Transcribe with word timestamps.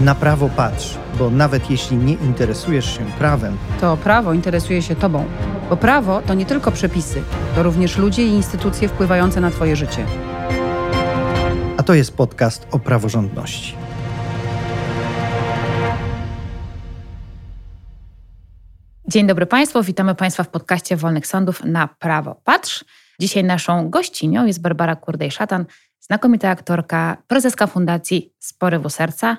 Na 0.00 0.14
prawo 0.14 0.48
patrz, 0.56 0.98
bo 1.18 1.30
nawet 1.30 1.70
jeśli 1.70 1.96
nie 1.96 2.12
interesujesz 2.12 2.96
się 2.98 3.04
prawem, 3.18 3.56
to 3.80 3.96
prawo 3.96 4.32
interesuje 4.32 4.82
się 4.82 4.96
tobą. 4.96 5.24
Bo 5.70 5.76
prawo 5.76 6.22
to 6.26 6.34
nie 6.34 6.46
tylko 6.46 6.72
przepisy, 6.72 7.22
to 7.54 7.62
również 7.62 7.96
ludzie 7.96 8.26
i 8.26 8.30
instytucje 8.30 8.88
wpływające 8.88 9.40
na 9.40 9.50
twoje 9.50 9.76
życie. 9.76 10.06
a 11.76 11.82
to 11.82 11.94
jest 11.94 12.16
podcast 12.16 12.66
o 12.70 12.78
praworządności. 12.78 13.76
Dzień 19.08 19.26
dobry 19.26 19.46
Państwu, 19.46 19.82
witamy 19.82 20.14
Państwa 20.14 20.42
w 20.42 20.48
podcaście 20.48 20.96
Wolnych 20.96 21.26
Sądów 21.26 21.64
na 21.64 21.88
Prawo 21.88 22.40
Patrz. 22.44 22.84
Dzisiaj 23.20 23.44
naszą 23.44 23.90
gościnią 23.90 24.46
jest 24.46 24.60
Barbara 24.60 24.96
Kurdej-Szatan, 24.96 25.64
znakomita 26.06 26.50
aktorka, 26.50 27.16
prezeska 27.26 27.66
Fundacji 27.66 28.34
Sporywu 28.38 28.90
Serca, 28.90 29.36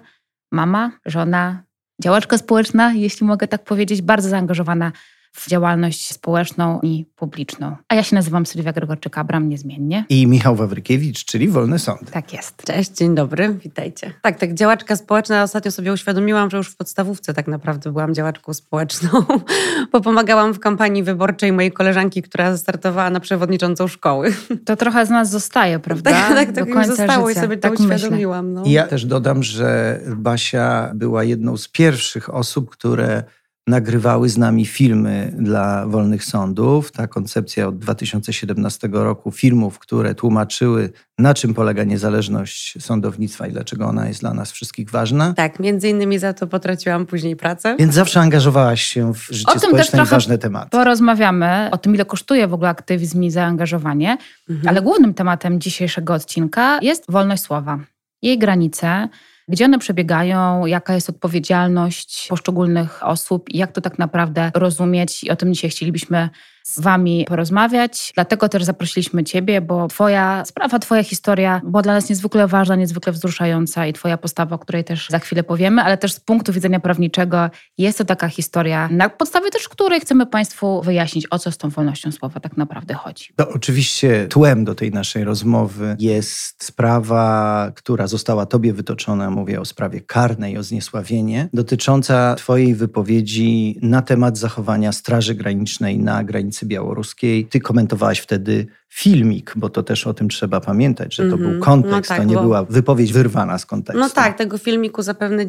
mama, 0.51 0.91
żona, 1.05 1.63
działaczka 2.03 2.37
społeczna, 2.37 2.93
jeśli 2.93 3.27
mogę 3.27 3.47
tak 3.47 3.63
powiedzieć, 3.63 4.01
bardzo 4.01 4.29
zaangażowana 4.29 4.91
w 5.37 5.47
działalność 5.49 6.13
społeczną 6.13 6.79
i 6.83 7.05
publiczną. 7.15 7.75
A 7.89 7.95
ja 7.95 8.03
się 8.03 8.15
nazywam 8.15 8.45
Sylwia 8.45 8.73
Gregorczyk-Abram, 8.73 9.47
niezmiennie. 9.47 10.05
I 10.09 10.27
Michał 10.27 10.55
Wawrykiewicz, 10.55 11.25
czyli 11.25 11.47
Wolny 11.47 11.79
Sąd. 11.79 12.11
Tak 12.11 12.33
jest. 12.33 12.63
Cześć, 12.63 12.91
dzień 12.91 13.15
dobry, 13.15 13.53
witajcie. 13.53 14.13
Tak, 14.21 14.39
tak, 14.39 14.53
działaczka 14.53 14.95
społeczna. 14.95 15.43
Ostatnio 15.43 15.71
sobie 15.71 15.93
uświadomiłam, 15.93 16.49
że 16.49 16.57
już 16.57 16.69
w 16.69 16.75
podstawówce 16.75 17.33
tak 17.33 17.47
naprawdę 17.47 17.91
byłam 17.91 18.13
działaczką 18.15 18.53
społeczną, 18.53 19.09
bo 19.91 20.01
pomagałam 20.01 20.53
w 20.53 20.59
kampanii 20.59 21.03
wyborczej 21.03 21.53
mojej 21.53 21.71
koleżanki, 21.71 22.21
która 22.21 22.57
startowała 22.57 23.09
na 23.09 23.19
przewodniczącą 23.19 23.87
szkoły. 23.87 24.33
To 24.65 24.75
trochę 24.75 25.05
z 25.05 25.09
nas 25.09 25.29
zostaje, 25.29 25.79
prawda? 25.79 26.11
Tak, 26.11 26.29
tak, 26.35 26.51
Do 26.51 26.55
tak 26.55 26.67
mi 26.67 26.73
końca 26.73 26.95
zostało 26.95 27.27
życia. 27.27 27.39
i 27.39 27.43
sobie 27.43 27.57
to 27.57 27.69
Tak 27.69 27.79
myślę. 27.79 27.95
uświadomiłam. 27.95 28.53
No. 28.53 28.63
I 28.63 28.71
ja 28.71 28.87
też 28.87 29.05
dodam, 29.05 29.43
że 29.43 29.99
Basia 30.15 30.91
była 30.95 31.23
jedną 31.23 31.57
z 31.57 31.67
pierwszych 31.67 32.33
osób, 32.33 32.69
które 32.69 33.23
nagrywały 33.67 34.29
z 34.29 34.37
nami 34.37 34.65
filmy 34.65 35.33
dla 35.39 35.87
Wolnych 35.87 36.23
Sądów. 36.25 36.91
Ta 36.91 37.07
koncepcja 37.07 37.67
od 37.67 37.77
2017 37.79 38.89
roku 38.91 39.31
filmów, 39.31 39.79
które 39.79 40.15
tłumaczyły, 40.15 40.89
na 41.17 41.33
czym 41.33 41.53
polega 41.53 41.83
niezależność 41.83 42.83
sądownictwa 42.83 43.47
i 43.47 43.51
dlaczego 43.51 43.85
ona 43.85 44.07
jest 44.07 44.19
dla 44.19 44.33
nas 44.33 44.51
wszystkich 44.51 44.89
ważna. 44.89 45.33
Tak, 45.33 45.59
między 45.59 45.89
innymi 45.89 46.19
za 46.19 46.33
to 46.33 46.47
potraciłam 46.47 47.05
później 47.05 47.35
pracę. 47.35 47.75
Więc 47.79 47.93
zawsze 47.93 48.19
angażowałaś 48.19 48.81
się 48.81 49.13
w 49.13 49.27
życie 49.31 49.45
O 49.47 49.51
tym 49.51 49.59
też 49.59 49.69
społeczne 49.69 49.87
i 49.97 49.99
trochę 49.99 50.11
ważne 50.11 50.37
tematy. 50.37 50.69
Porozmawiamy 50.69 51.69
o 51.71 51.77
tym, 51.77 51.95
ile 51.95 52.05
kosztuje 52.05 52.47
w 52.47 52.53
ogóle 52.53 52.69
aktywizm 52.69 53.23
i 53.23 53.31
zaangażowanie, 53.31 54.17
Mhm. 54.49 54.67
ale 54.69 54.81
głównym 54.81 55.13
tematem 55.13 55.59
dzisiejszego 55.61 56.13
odcinka 56.13 56.79
jest 56.81 57.03
wolność 57.09 57.43
słowa. 57.43 57.79
Jej 58.21 58.37
granice, 58.39 59.09
gdzie 59.47 59.65
one 59.65 59.79
przebiegają, 59.79 60.65
jaka 60.65 60.93
jest 60.93 61.09
odpowiedzialność 61.09 62.27
poszczególnych 62.29 63.05
osób 63.05 63.49
i 63.49 63.57
jak 63.57 63.71
to 63.71 63.81
tak 63.81 63.99
naprawdę 63.99 64.51
rozumieć. 64.53 65.23
I 65.23 65.29
o 65.29 65.35
tym 65.35 65.53
dzisiaj 65.53 65.69
chcielibyśmy 65.69 66.29
z 66.67 66.79
Wami 66.79 67.25
porozmawiać. 67.27 68.11
Dlatego 68.15 68.49
też 68.49 68.63
zaprosiliśmy 68.63 69.23
Ciebie, 69.23 69.61
bo 69.61 69.87
Twoja 69.87 70.45
sprawa, 70.45 70.79
Twoja 70.79 71.03
historia 71.03 71.61
była 71.63 71.81
dla 71.81 71.93
nas 71.93 72.09
niezwykle 72.09 72.47
ważna, 72.47 72.75
niezwykle 72.75 73.13
wzruszająca 73.13 73.87
i 73.87 73.93
Twoja 73.93 74.17
postawa, 74.17 74.55
o 74.55 74.59
której 74.59 74.83
też 74.83 75.09
za 75.09 75.19
chwilę 75.19 75.43
powiemy, 75.43 75.81
ale 75.81 75.97
też 75.97 76.13
z 76.13 76.19
punktu 76.19 76.53
widzenia 76.53 76.79
prawniczego 76.79 77.49
jest 77.77 77.97
to 77.97 78.05
taka 78.05 78.29
historia, 78.29 78.89
na 78.91 79.09
podstawie 79.09 79.49
też 79.51 79.69
której 79.69 79.99
chcemy 79.99 80.25
Państwu 80.25 80.81
wyjaśnić, 80.81 81.27
o 81.31 81.39
co 81.39 81.51
z 81.51 81.57
tą 81.57 81.69
wolnością 81.69 82.11
słowa 82.11 82.39
tak 82.39 82.57
naprawdę 82.57 82.93
chodzi. 82.93 83.25
To 83.35 83.49
oczywiście 83.49 84.27
tłem 84.29 84.65
do 84.65 84.75
tej 84.75 84.91
naszej 84.91 85.23
rozmowy 85.23 85.95
jest 85.99 86.63
sprawa, 86.63 87.71
która 87.75 88.07
została 88.07 88.45
Tobie 88.45 88.73
wytoczona, 88.73 89.29
mówię 89.29 89.61
o 89.61 89.65
sprawie 89.65 90.01
karnej, 90.01 90.57
o 90.57 90.63
zniesławienie, 90.63 91.49
dotycząca 91.53 92.35
Twojej 92.35 92.75
wypowiedzi 92.75 93.79
na 93.81 94.01
temat 94.01 94.37
zachowania 94.37 94.91
Straży 94.91 95.35
Granicznej 95.35 95.99
na 95.99 96.23
granicy 96.23 96.56
białoruskiej. 96.65 97.45
Ty 97.45 97.59
komentowałaś 97.59 98.19
wtedy 98.19 98.67
filmik, 98.89 99.53
bo 99.55 99.69
to 99.69 99.83
też 99.83 100.07
o 100.07 100.13
tym 100.13 100.29
trzeba 100.29 100.59
pamiętać, 100.61 101.15
że 101.15 101.23
to 101.29 101.33
Mhm. 101.35 101.51
był 101.51 101.59
kontekst, 101.61 102.09
No 102.09 102.15
tak, 102.15 102.17
to 102.17 102.23
nie 102.23 102.35
bo- 102.35 102.41
była 102.41 102.63
wypowiedź 102.63 103.13
wyrwana 103.13 103.57
z 103.57 103.65
kontekstu. 103.65 103.99
No 103.99 104.09
tak, 104.09 104.37
tego 104.37 104.57
filmiku 104.57 105.01
zapewne 105.01 105.45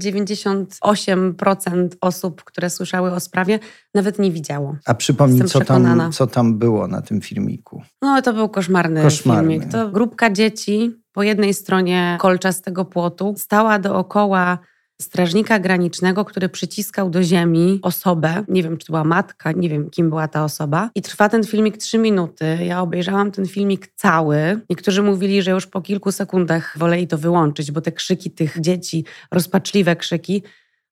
98% 0.82 1.88
osób, 2.00 2.44
które 2.44 2.70
słyszały 2.70 3.12
o 3.12 3.20
sprawie, 3.20 3.58
nawet 3.94 4.18
nie 4.18 4.30
widziało. 4.30 4.76
A 4.86 4.94
przypomnij, 4.94 5.44
co 5.44 5.60
tam, 5.60 6.12
co 6.12 6.26
tam 6.26 6.58
było 6.58 6.88
na 6.88 7.02
tym 7.02 7.20
filmiku. 7.20 7.82
No 8.02 8.22
to 8.22 8.32
był 8.32 8.48
koszmarny, 8.48 9.02
Koszmarny. 9.02 9.50
filmik. 9.50 9.72
To 9.72 9.88
grupka 9.88 10.30
dzieci 10.30 10.94
po 11.12 11.22
jednej 11.22 11.54
stronie 11.54 12.16
kolczastego 12.20 12.84
płotu 12.84 13.34
stała 13.38 13.78
dookoła 13.78 14.58
strażnika 15.02 15.58
granicznego, 15.58 16.24
który 16.24 16.48
przyciskał 16.48 17.10
do 17.10 17.22
ziemi 17.22 17.78
osobę. 17.82 18.44
Nie 18.48 18.62
wiem, 18.62 18.76
czy 18.76 18.86
to 18.86 18.92
była 18.92 19.04
matka, 19.04 19.52
nie 19.52 19.68
wiem, 19.68 19.90
kim 19.90 20.08
była 20.08 20.28
ta 20.28 20.44
osoba. 20.44 20.90
I 20.94 21.02
trwa 21.02 21.28
ten 21.28 21.44
filmik 21.44 21.76
trzy 21.76 21.98
minuty. 21.98 22.58
Ja 22.64 22.80
obejrzałam 22.80 23.30
ten 23.32 23.46
filmik 23.46 23.88
cały. 23.96 24.60
Niektórzy 24.70 25.02
mówili, 25.02 25.42
że 25.42 25.50
już 25.50 25.66
po 25.66 25.80
kilku 25.80 26.12
sekundach 26.12 26.78
woleli 26.78 27.06
to 27.06 27.18
wyłączyć, 27.18 27.72
bo 27.72 27.80
te 27.80 27.92
krzyki 27.92 28.30
tych 28.30 28.60
dzieci, 28.60 29.04
rozpaczliwe 29.30 29.96
krzyki, 29.96 30.42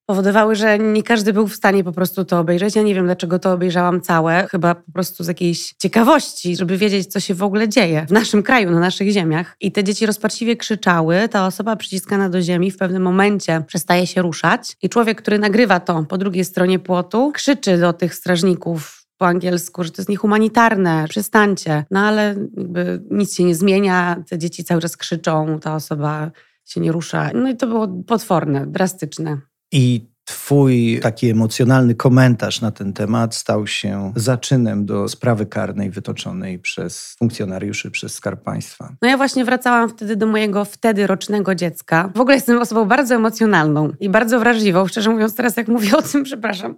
powodowały, 0.06 0.56
że 0.56 0.78
nie 0.78 1.02
każdy 1.02 1.32
był 1.32 1.46
w 1.48 1.54
stanie 1.54 1.84
po 1.84 1.92
prostu 1.92 2.24
to 2.24 2.38
obejrzeć. 2.38 2.76
Ja 2.76 2.82
nie 2.82 2.94
wiem, 2.94 3.04
dlaczego 3.04 3.38
to 3.38 3.52
obejrzałam 3.52 4.00
całe. 4.00 4.46
Chyba 4.50 4.74
po 4.74 4.92
prostu 4.92 5.24
z 5.24 5.28
jakiejś 5.28 5.74
ciekawości, 5.78 6.56
żeby 6.56 6.76
wiedzieć, 6.76 7.06
co 7.06 7.20
się 7.20 7.34
w 7.34 7.42
ogóle 7.42 7.68
dzieje 7.68 8.06
w 8.08 8.12
naszym 8.12 8.42
kraju, 8.42 8.70
na 8.70 8.80
naszych 8.80 9.10
ziemiach. 9.10 9.56
I 9.60 9.72
te 9.72 9.84
dzieci 9.84 10.06
rozpaczliwie 10.06 10.56
krzyczały. 10.56 11.28
Ta 11.28 11.46
osoba 11.46 11.76
przyciskana 11.76 12.28
do 12.28 12.42
ziemi 12.42 12.70
w 12.70 12.76
pewnym 12.76 13.02
momencie 13.02 13.62
przestaje 13.66 14.06
się 14.06 14.22
ruszać. 14.22 14.76
I 14.82 14.88
człowiek, 14.88 15.22
który 15.22 15.38
nagrywa 15.38 15.80
to 15.80 16.04
po 16.08 16.18
drugiej 16.18 16.44
stronie 16.44 16.78
płotu, 16.78 17.32
krzyczy 17.32 17.78
do 17.78 17.92
tych 17.92 18.14
strażników 18.14 19.06
po 19.18 19.26
angielsku, 19.26 19.84
że 19.84 19.90
to 19.90 20.02
jest 20.02 20.08
niehumanitarne, 20.08 21.04
przestańcie. 21.08 21.84
No 21.90 22.00
ale 22.00 22.34
jakby 22.56 23.02
nic 23.10 23.34
się 23.34 23.44
nie 23.44 23.54
zmienia, 23.54 24.22
te 24.28 24.38
dzieci 24.38 24.64
cały 24.64 24.80
czas 24.80 24.96
krzyczą, 24.96 25.58
ta 25.62 25.74
osoba 25.74 26.30
się 26.64 26.80
nie 26.80 26.92
rusza. 26.92 27.30
No 27.34 27.48
i 27.48 27.56
to 27.56 27.66
było 27.66 27.88
potworne, 27.88 28.66
drastyczne. 28.66 29.38
I 29.72 30.06
Twój 30.26 30.98
taki 31.02 31.30
emocjonalny 31.30 31.94
komentarz 31.94 32.60
na 32.60 32.70
ten 32.70 32.92
temat 32.92 33.34
stał 33.34 33.66
się 33.66 34.12
zaczynem 34.16 34.86
do 34.86 35.08
sprawy 35.08 35.46
karnej 35.46 35.90
wytoczonej 35.90 36.58
przez 36.58 37.16
funkcjonariuszy, 37.18 37.90
przez 37.90 38.14
Skarb 38.14 38.42
Państwa. 38.42 38.92
No 39.02 39.08
ja 39.08 39.16
właśnie 39.16 39.44
wracałam 39.44 39.88
wtedy 39.88 40.16
do 40.16 40.26
mojego 40.26 40.64
wtedy 40.64 41.06
rocznego 41.06 41.54
dziecka. 41.54 42.12
W 42.14 42.20
ogóle 42.20 42.34
jestem 42.34 42.58
osobą 42.58 42.84
bardzo 42.84 43.14
emocjonalną 43.14 43.92
i 44.00 44.08
bardzo 44.08 44.40
wrażliwą. 44.40 44.86
Szczerze 44.86 45.10
mówiąc, 45.10 45.34
teraz 45.34 45.56
jak 45.56 45.68
mówię 45.68 45.96
o 45.96 46.02
tym, 46.02 46.24
przepraszam, 46.30 46.76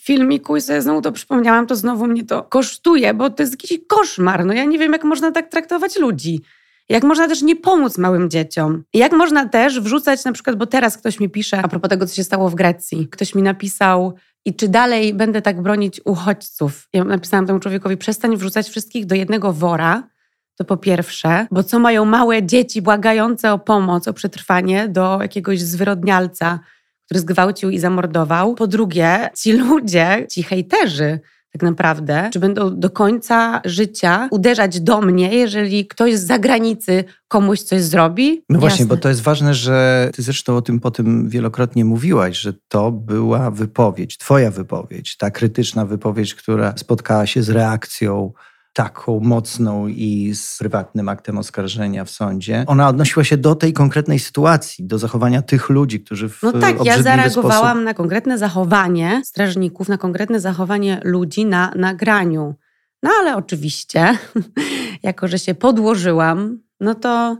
filmiku 0.00 0.56
i 0.56 0.60
sobie 0.60 0.82
znowu 0.82 1.02
to 1.02 1.12
przypomniałam, 1.12 1.66
to 1.66 1.76
znowu 1.76 2.06
mnie 2.06 2.24
to 2.24 2.42
kosztuje, 2.42 3.14
bo 3.14 3.30
to 3.30 3.42
jest 3.42 3.52
jakiś 3.52 3.78
koszmar. 3.88 4.44
No 4.44 4.52
ja 4.52 4.64
nie 4.64 4.78
wiem, 4.78 4.92
jak 4.92 5.04
można 5.04 5.32
tak 5.32 5.50
traktować 5.50 5.98
ludzi. 5.98 6.40
Jak 6.88 7.04
można 7.04 7.28
też 7.28 7.42
nie 7.42 7.56
pomóc 7.56 7.98
małym 7.98 8.30
dzieciom? 8.30 8.84
Jak 8.94 9.12
można 9.12 9.48
też 9.48 9.80
wrzucać 9.80 10.24
na 10.24 10.32
przykład, 10.32 10.56
bo 10.56 10.66
teraz 10.66 10.98
ktoś 10.98 11.20
mi 11.20 11.30
pisze, 11.30 11.58
a 11.62 11.68
propos 11.68 11.90
tego, 11.90 12.06
co 12.06 12.14
się 12.14 12.24
stało 12.24 12.50
w 12.50 12.54
Grecji, 12.54 13.08
ktoś 13.08 13.34
mi 13.34 13.42
napisał, 13.42 14.14
i 14.44 14.54
czy 14.54 14.68
dalej 14.68 15.14
będę 15.14 15.42
tak 15.42 15.62
bronić 15.62 16.00
uchodźców? 16.04 16.88
Ja 16.92 17.04
napisałam 17.04 17.46
temu 17.46 17.60
człowiekowi, 17.60 17.96
przestań 17.96 18.36
wrzucać 18.36 18.68
wszystkich 18.68 19.06
do 19.06 19.14
jednego 19.14 19.52
wora, 19.52 20.08
to 20.56 20.64
po 20.64 20.76
pierwsze, 20.76 21.46
bo 21.50 21.62
co 21.62 21.78
mają 21.78 22.04
małe 22.04 22.42
dzieci 22.42 22.82
błagające 22.82 23.52
o 23.52 23.58
pomoc, 23.58 24.08
o 24.08 24.12
przetrwanie 24.12 24.88
do 24.88 25.18
jakiegoś 25.22 25.60
zwyrodnialca, 25.60 26.60
który 27.04 27.20
zgwałcił 27.20 27.70
i 27.70 27.78
zamordował. 27.78 28.54
Po 28.54 28.66
drugie, 28.66 29.30
ci 29.36 29.52
ludzie, 29.52 30.26
ci 30.30 30.42
hejterzy, 30.42 31.20
tak 31.58 31.70
naprawdę, 31.70 32.30
czy 32.32 32.38
będą 32.38 32.80
do 32.80 32.90
końca 32.90 33.60
życia 33.64 34.28
uderzać 34.30 34.80
do 34.80 35.00
mnie, 35.00 35.34
jeżeli 35.34 35.86
ktoś 35.86 36.14
z 36.14 36.26
zagranicy 36.26 37.04
komuś 37.28 37.60
coś 37.60 37.82
zrobi? 37.82 38.42
No 38.48 38.58
właśnie, 38.58 38.82
Jasne. 38.82 38.96
bo 38.96 39.02
to 39.02 39.08
jest 39.08 39.20
ważne, 39.20 39.54
że 39.54 40.10
ty 40.14 40.22
zresztą 40.22 40.56
o 40.56 40.62
tym 40.62 40.80
potem 40.80 41.28
wielokrotnie 41.28 41.84
mówiłaś, 41.84 42.38
że 42.38 42.52
to 42.68 42.92
była 42.92 43.50
wypowiedź, 43.50 44.18
twoja 44.18 44.50
wypowiedź, 44.50 45.16
ta 45.16 45.30
krytyczna 45.30 45.86
wypowiedź, 45.86 46.34
która 46.34 46.74
spotkała 46.76 47.26
się 47.26 47.42
z 47.42 47.48
reakcją 47.48 48.32
taką 48.78 49.20
mocną 49.20 49.88
i 49.88 50.34
z 50.34 50.58
prywatnym 50.58 51.08
aktem 51.08 51.38
oskarżenia 51.38 52.04
w 52.04 52.10
sądzie. 52.10 52.64
Ona 52.66 52.88
odnosiła 52.88 53.24
się 53.24 53.36
do 53.36 53.54
tej 53.54 53.72
konkretnej 53.72 54.18
sytuacji, 54.18 54.86
do 54.86 54.98
zachowania 54.98 55.42
tych 55.42 55.68
ludzi, 55.68 56.00
którzy 56.00 56.28
w 56.28 56.42
No 56.42 56.52
tak, 56.52 56.84
ja 56.84 57.02
zareagowałam 57.02 57.70
sposób... 57.70 57.84
na 57.84 57.94
konkretne 57.94 58.38
zachowanie 58.38 59.22
strażników, 59.24 59.88
na 59.88 59.98
konkretne 59.98 60.40
zachowanie 60.40 61.00
ludzi 61.04 61.46
na 61.46 61.72
nagraniu. 61.76 62.54
No 63.02 63.10
ale 63.20 63.36
oczywiście, 63.36 64.18
jako 65.02 65.28
że 65.28 65.38
się 65.38 65.54
podłożyłam, 65.54 66.58
no 66.80 66.94
to 66.94 67.36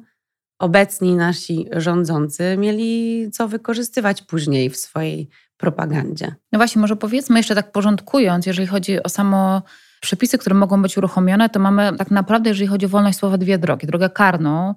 obecni 0.59 1.17
nasi 1.17 1.67
rządzący 1.73 2.57
mieli 2.59 3.31
co 3.33 3.49
wykorzystywać 3.49 4.23
później 4.23 4.71
w 4.71 4.77
swojej 4.77 5.29
propagandzie. 5.57 6.35
No 6.53 6.59
właśnie, 6.59 6.81
może 6.81 6.97
powiedzmy 6.97 7.39
jeszcze 7.39 7.55
tak 7.55 7.73
porządkując, 7.73 8.47
jeżeli 8.47 8.69
chodzi 8.69 9.03
o 9.03 9.09
samo 9.09 9.63
przepisy, 10.01 10.39
które 10.39 10.55
mogą 10.55 10.83
być 10.83 10.99
uruchomione, 10.99 11.49
to 11.49 11.61
mamy 11.61 11.97
tak 11.97 12.11
naprawdę, 12.11 12.51
jeżeli 12.51 12.67
chodzi 12.67 12.87
o 12.87 12.89
wolność 12.89 13.19
słowa, 13.19 13.39
dwie 13.39 13.59
drogi. 13.59 13.87
Drogę 13.87 14.11
karną 14.11 14.75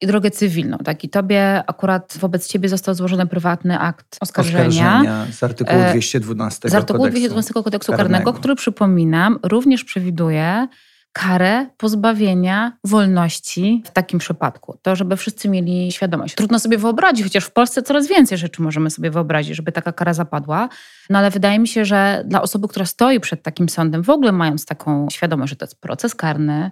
i 0.00 0.06
drogę 0.06 0.30
cywilną. 0.30 0.78
Tak? 0.78 1.04
I 1.04 1.08
tobie 1.08 1.62
akurat 1.66 2.14
wobec 2.20 2.48
ciebie 2.48 2.68
został 2.68 2.94
złożony 2.94 3.26
prywatny 3.26 3.78
akt 3.78 4.16
oskarżenia. 4.20 4.66
oskarżenia 4.68 5.26
z 5.32 5.42
artykułu 5.42 5.80
212 5.90 6.68
Z 6.68 6.74
artykułu 6.74 7.08
212 7.08 7.54
kodeksu 7.54 7.92
karnego, 7.92 8.14
karnego, 8.14 8.32
który 8.32 8.54
przypominam, 8.54 9.38
również 9.42 9.84
przewiduje 9.84 10.68
karę 11.14 11.66
pozbawienia 11.76 12.72
wolności 12.84 13.82
w 13.86 13.90
takim 13.90 14.18
przypadku. 14.18 14.78
To, 14.82 14.96
żeby 14.96 15.16
wszyscy 15.16 15.48
mieli 15.48 15.92
świadomość. 15.92 16.34
Trudno 16.34 16.58
sobie 16.58 16.78
wyobrazić, 16.78 17.24
chociaż 17.24 17.44
w 17.44 17.50
Polsce 17.50 17.82
coraz 17.82 18.08
więcej 18.08 18.38
rzeczy 18.38 18.62
możemy 18.62 18.90
sobie 18.90 19.10
wyobrazić, 19.10 19.56
żeby 19.56 19.72
taka 19.72 19.92
kara 19.92 20.14
zapadła. 20.14 20.68
No 21.10 21.18
ale 21.18 21.30
wydaje 21.30 21.58
mi 21.58 21.68
się, 21.68 21.84
że 21.84 22.24
dla 22.26 22.42
osoby, 22.42 22.68
która 22.68 22.86
stoi 22.86 23.20
przed 23.20 23.42
takim 23.42 23.68
sądem, 23.68 24.02
w 24.02 24.10
ogóle 24.10 24.32
mając 24.32 24.66
taką 24.66 25.08
świadomość, 25.12 25.50
że 25.50 25.56
to 25.56 25.64
jest 25.64 25.80
proces 25.80 26.14
karny, 26.14 26.70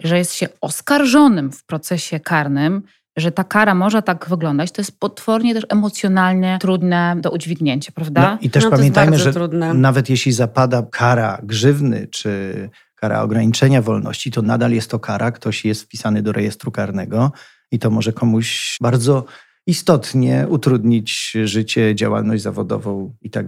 że 0.00 0.18
jest 0.18 0.34
się 0.34 0.48
oskarżonym 0.60 1.52
w 1.52 1.64
procesie 1.64 2.20
karnym, 2.20 2.82
że 3.16 3.32
ta 3.32 3.44
kara 3.44 3.74
może 3.74 4.02
tak 4.02 4.28
wyglądać, 4.28 4.72
to 4.72 4.80
jest 4.80 5.00
potwornie 5.00 5.54
też 5.54 5.64
emocjonalnie 5.68 6.58
trudne 6.60 7.16
do 7.20 7.30
udźwignięcia, 7.30 7.92
prawda? 7.94 8.20
No, 8.20 8.38
I 8.40 8.50
też 8.50 8.64
no, 8.64 8.70
pamiętajmy, 8.70 9.18
że 9.18 9.32
trudne. 9.32 9.74
nawet 9.74 10.10
jeśli 10.10 10.32
zapada 10.32 10.82
kara 10.90 11.38
grzywny 11.42 12.06
czy 12.06 12.70
kara 13.04 13.22
ograniczenia 13.22 13.82
wolności, 13.82 14.30
to 14.30 14.42
nadal 14.42 14.72
jest 14.72 14.90
to 14.90 14.98
kara, 14.98 15.30
ktoś 15.30 15.64
jest 15.64 15.82
wpisany 15.82 16.22
do 16.22 16.32
rejestru 16.32 16.70
karnego 16.70 17.32
i 17.70 17.78
to 17.78 17.90
może 17.90 18.12
komuś 18.12 18.78
bardzo 18.80 19.24
istotnie 19.66 20.46
utrudnić 20.48 21.36
życie, 21.44 21.94
działalność 21.94 22.42
zawodową 22.42 23.14
i 23.22 23.30
tak. 23.30 23.46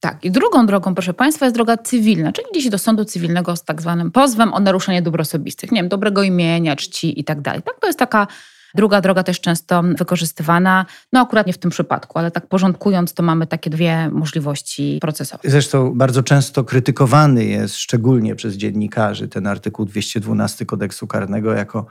Tak, 0.00 0.24
i 0.24 0.30
drugą 0.30 0.66
drogą, 0.66 0.94
proszę 0.94 1.14
Państwa, 1.14 1.46
jest 1.46 1.56
droga 1.56 1.76
cywilna, 1.76 2.32
czyli 2.32 2.48
idzie 2.50 2.62
się 2.62 2.70
do 2.70 2.78
sądu 2.78 3.04
cywilnego 3.04 3.56
z 3.56 3.64
tak 3.64 3.82
zwanym 3.82 4.10
pozwem 4.10 4.54
o 4.54 4.60
naruszenie 4.60 5.02
dóbr 5.02 5.20
osobistych, 5.20 5.72
nie 5.72 5.80
wiem, 5.80 5.88
dobrego 5.88 6.22
imienia, 6.22 6.76
czci 6.76 7.20
i 7.20 7.24
tak. 7.24 7.42
Tak, 7.42 7.62
to 7.80 7.86
jest 7.86 7.98
taka 7.98 8.26
druga 8.76 9.00
droga 9.00 9.22
też 9.22 9.40
często 9.40 9.82
wykorzystywana, 9.82 10.86
no 11.12 11.20
akurat 11.20 11.46
nie 11.46 11.52
w 11.52 11.58
tym 11.58 11.70
przypadku, 11.70 12.18
ale 12.18 12.30
tak 12.30 12.48
porządkując, 12.48 13.14
to 13.14 13.22
mamy 13.22 13.46
takie 13.46 13.70
dwie 13.70 14.10
możliwości 14.10 14.98
procesowe. 15.00 15.42
Zresztą 15.44 15.92
bardzo 15.94 16.22
często 16.22 16.64
krytykowany 16.64 17.44
jest, 17.44 17.76
szczególnie 17.76 18.34
przez 18.34 18.54
dziennikarzy, 18.54 19.28
ten 19.28 19.46
artykuł 19.46 19.84
212 19.84 20.66
kodeksu 20.66 21.06
karnego 21.06 21.52
jako 21.52 21.86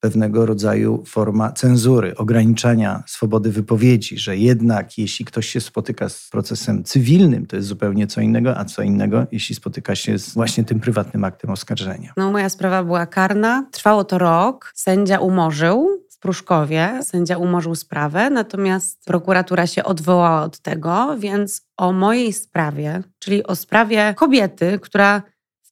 pewnego 0.00 0.46
rodzaju 0.46 1.04
forma 1.06 1.52
cenzury, 1.52 2.16
ograniczania 2.16 3.02
swobody 3.06 3.52
wypowiedzi, 3.52 4.18
że 4.18 4.36
jednak 4.36 4.98
jeśli 4.98 5.24
ktoś 5.24 5.46
się 5.46 5.60
spotyka 5.60 6.08
z 6.08 6.28
procesem 6.30 6.84
cywilnym, 6.84 7.46
to 7.46 7.56
jest 7.56 7.68
zupełnie 7.68 8.06
co 8.06 8.20
innego, 8.20 8.58
a 8.58 8.64
co 8.64 8.82
innego, 8.82 9.26
jeśli 9.32 9.54
spotyka 9.54 9.94
się 9.94 10.18
z 10.18 10.34
właśnie 10.34 10.64
tym 10.64 10.80
prywatnym 10.80 11.24
aktem 11.24 11.50
oskarżenia. 11.50 12.12
No, 12.16 12.30
moja 12.30 12.48
sprawa 12.48 12.84
była 12.84 13.06
karna. 13.06 13.66
Trwało 13.72 14.04
to 14.04 14.18
rok. 14.18 14.72
Sędzia 14.74 15.18
umorzył 15.18 16.07
w 16.18 16.20
Pruszkowie. 16.20 17.00
Sędzia 17.02 17.38
umorzył 17.38 17.74
sprawę, 17.74 18.30
natomiast 18.30 19.04
prokuratura 19.04 19.66
się 19.66 19.84
odwołała 19.84 20.42
od 20.42 20.58
tego, 20.58 21.16
więc 21.18 21.62
o 21.76 21.92
mojej 21.92 22.32
sprawie, 22.32 23.02
czyli 23.18 23.46
o 23.46 23.56
sprawie 23.56 24.14
kobiety, 24.16 24.78
która 24.82 25.22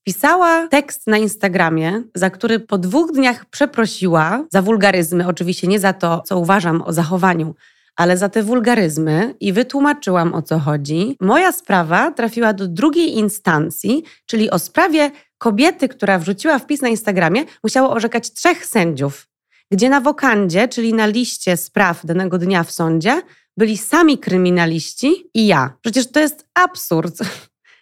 Pisała 0.08 0.68
tekst 0.68 1.06
na 1.06 1.18
Instagramie, 1.18 2.02
za 2.14 2.30
który 2.30 2.60
po 2.60 2.78
dwóch 2.78 3.12
dniach 3.12 3.44
przeprosiła 3.44 4.44
za 4.52 4.62
wulgaryzmy, 4.62 5.26
oczywiście 5.26 5.66
nie 5.66 5.78
za 5.78 5.92
to, 5.92 6.20
co 6.20 6.38
uważam 6.38 6.82
o 6.82 6.92
zachowaniu, 6.92 7.54
ale 7.96 8.16
za 8.16 8.28
te 8.28 8.42
wulgaryzmy 8.42 9.34
i 9.40 9.52
wytłumaczyłam 9.52 10.34
o 10.34 10.42
co 10.42 10.58
chodzi. 10.58 11.16
Moja 11.20 11.52
sprawa 11.52 12.10
trafiła 12.10 12.52
do 12.52 12.68
drugiej 12.68 13.18
instancji, 13.18 14.04
czyli 14.26 14.50
o 14.50 14.58
sprawie 14.58 15.10
kobiety, 15.38 15.88
która 15.88 16.18
wrzuciła 16.18 16.58
wpis 16.58 16.82
na 16.82 16.88
Instagramie, 16.88 17.44
musiało 17.62 17.90
orzekać 17.90 18.32
trzech 18.32 18.66
sędziów, 18.66 19.28
gdzie 19.72 19.88
na 19.88 20.00
wokandzie, 20.00 20.68
czyli 20.68 20.94
na 20.94 21.06
liście 21.06 21.56
spraw 21.56 22.06
danego 22.06 22.38
dnia 22.38 22.64
w 22.64 22.70
sądzie, 22.70 23.22
byli 23.56 23.78
sami 23.78 24.18
kryminaliści 24.18 25.30
i 25.34 25.46
ja. 25.46 25.76
Przecież 25.80 26.10
to 26.12 26.20
jest 26.20 26.46
absurd. 26.54 27.18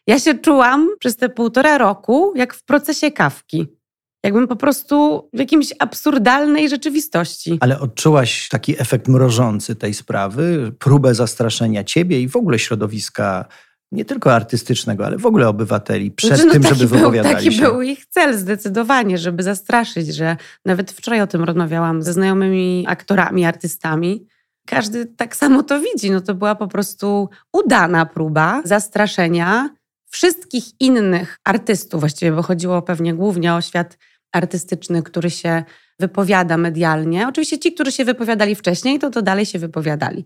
Ja 0.07 0.19
się 0.19 0.35
czułam 0.35 0.89
przez 0.99 1.17
te 1.17 1.29
półtora 1.29 1.79
roku 1.79 2.33
jak 2.37 2.55
w 2.55 2.65
procesie 2.65 3.11
kawki. 3.11 3.67
Jakbym 4.25 4.49
po 4.49 4.57
prostu 4.57 5.29
w 5.33 5.39
jakimś 5.39 5.73
absurdalnej 5.79 6.69
rzeczywistości. 6.69 7.59
Ale 7.61 7.81
odczułaś 7.81 8.49
taki 8.49 8.81
efekt 8.81 9.09
mrożący 9.09 9.77
tej 9.77 9.95
sprawy, 9.95 10.73
próbę 10.79 11.15
zastraszenia 11.15 11.85
ciebie 11.85 12.21
i 12.21 12.29
w 12.29 12.37
ogóle 12.37 12.59
środowiska 12.59 13.45
nie 13.95 14.05
tylko 14.05 14.35
artystycznego, 14.35 15.07
ale 15.07 15.19
w 15.19 15.27
ogóle 15.27 15.49
obywateli 15.49 16.11
przed 16.11 16.31
znaczy, 16.31 16.47
no, 16.47 16.53
tym, 16.53 16.63
żeby 16.63 16.87
był, 16.87 16.99
wypowiadali 16.99 17.35
taki 17.35 17.53
się. 17.53 17.61
Taki 17.61 17.73
był 17.73 17.83
ich 17.83 18.07
cel 18.07 18.39
zdecydowanie, 18.39 19.19
żeby 19.19 19.43
zastraszyć, 19.43 20.15
że 20.15 20.37
nawet 20.65 20.93
wczoraj 20.93 21.21
o 21.21 21.27
tym 21.27 21.45
rozmawiałam 21.45 22.03
ze 22.03 22.13
znajomymi 22.13 22.85
aktorami, 22.89 23.45
artystami. 23.45 24.27
Każdy 24.67 25.07
tak 25.07 25.37
samo 25.37 25.63
to 25.63 25.81
widzi. 25.81 26.11
No 26.11 26.21
to 26.21 26.35
była 26.35 26.55
po 26.55 26.69
prostu 26.69 27.29
udana 27.53 28.07
próba 28.07 28.63
zastraszenia 28.65 29.69
wszystkich 30.11 30.65
innych 30.81 31.39
artystów, 31.45 32.01
właściwie, 32.01 32.33
bo 32.33 32.43
chodziło 32.43 32.83
pewnie 32.83 33.15
głównie 33.15 33.55
o 33.55 33.61
świat 33.61 33.99
artystyczny, 34.33 35.03
który 35.03 35.31
się 35.31 35.65
wypowiada 36.01 36.57
medialnie. 36.57 37.29
Oczywiście 37.29 37.59
ci, 37.59 37.73
którzy 37.73 37.93
się 37.93 38.05
wypowiadali 38.05 38.55
wcześniej, 38.55 38.99
to 38.99 39.11
to 39.11 39.23
dalej 39.23 39.47
się 39.47 39.59
wypowiadali. 39.59 40.25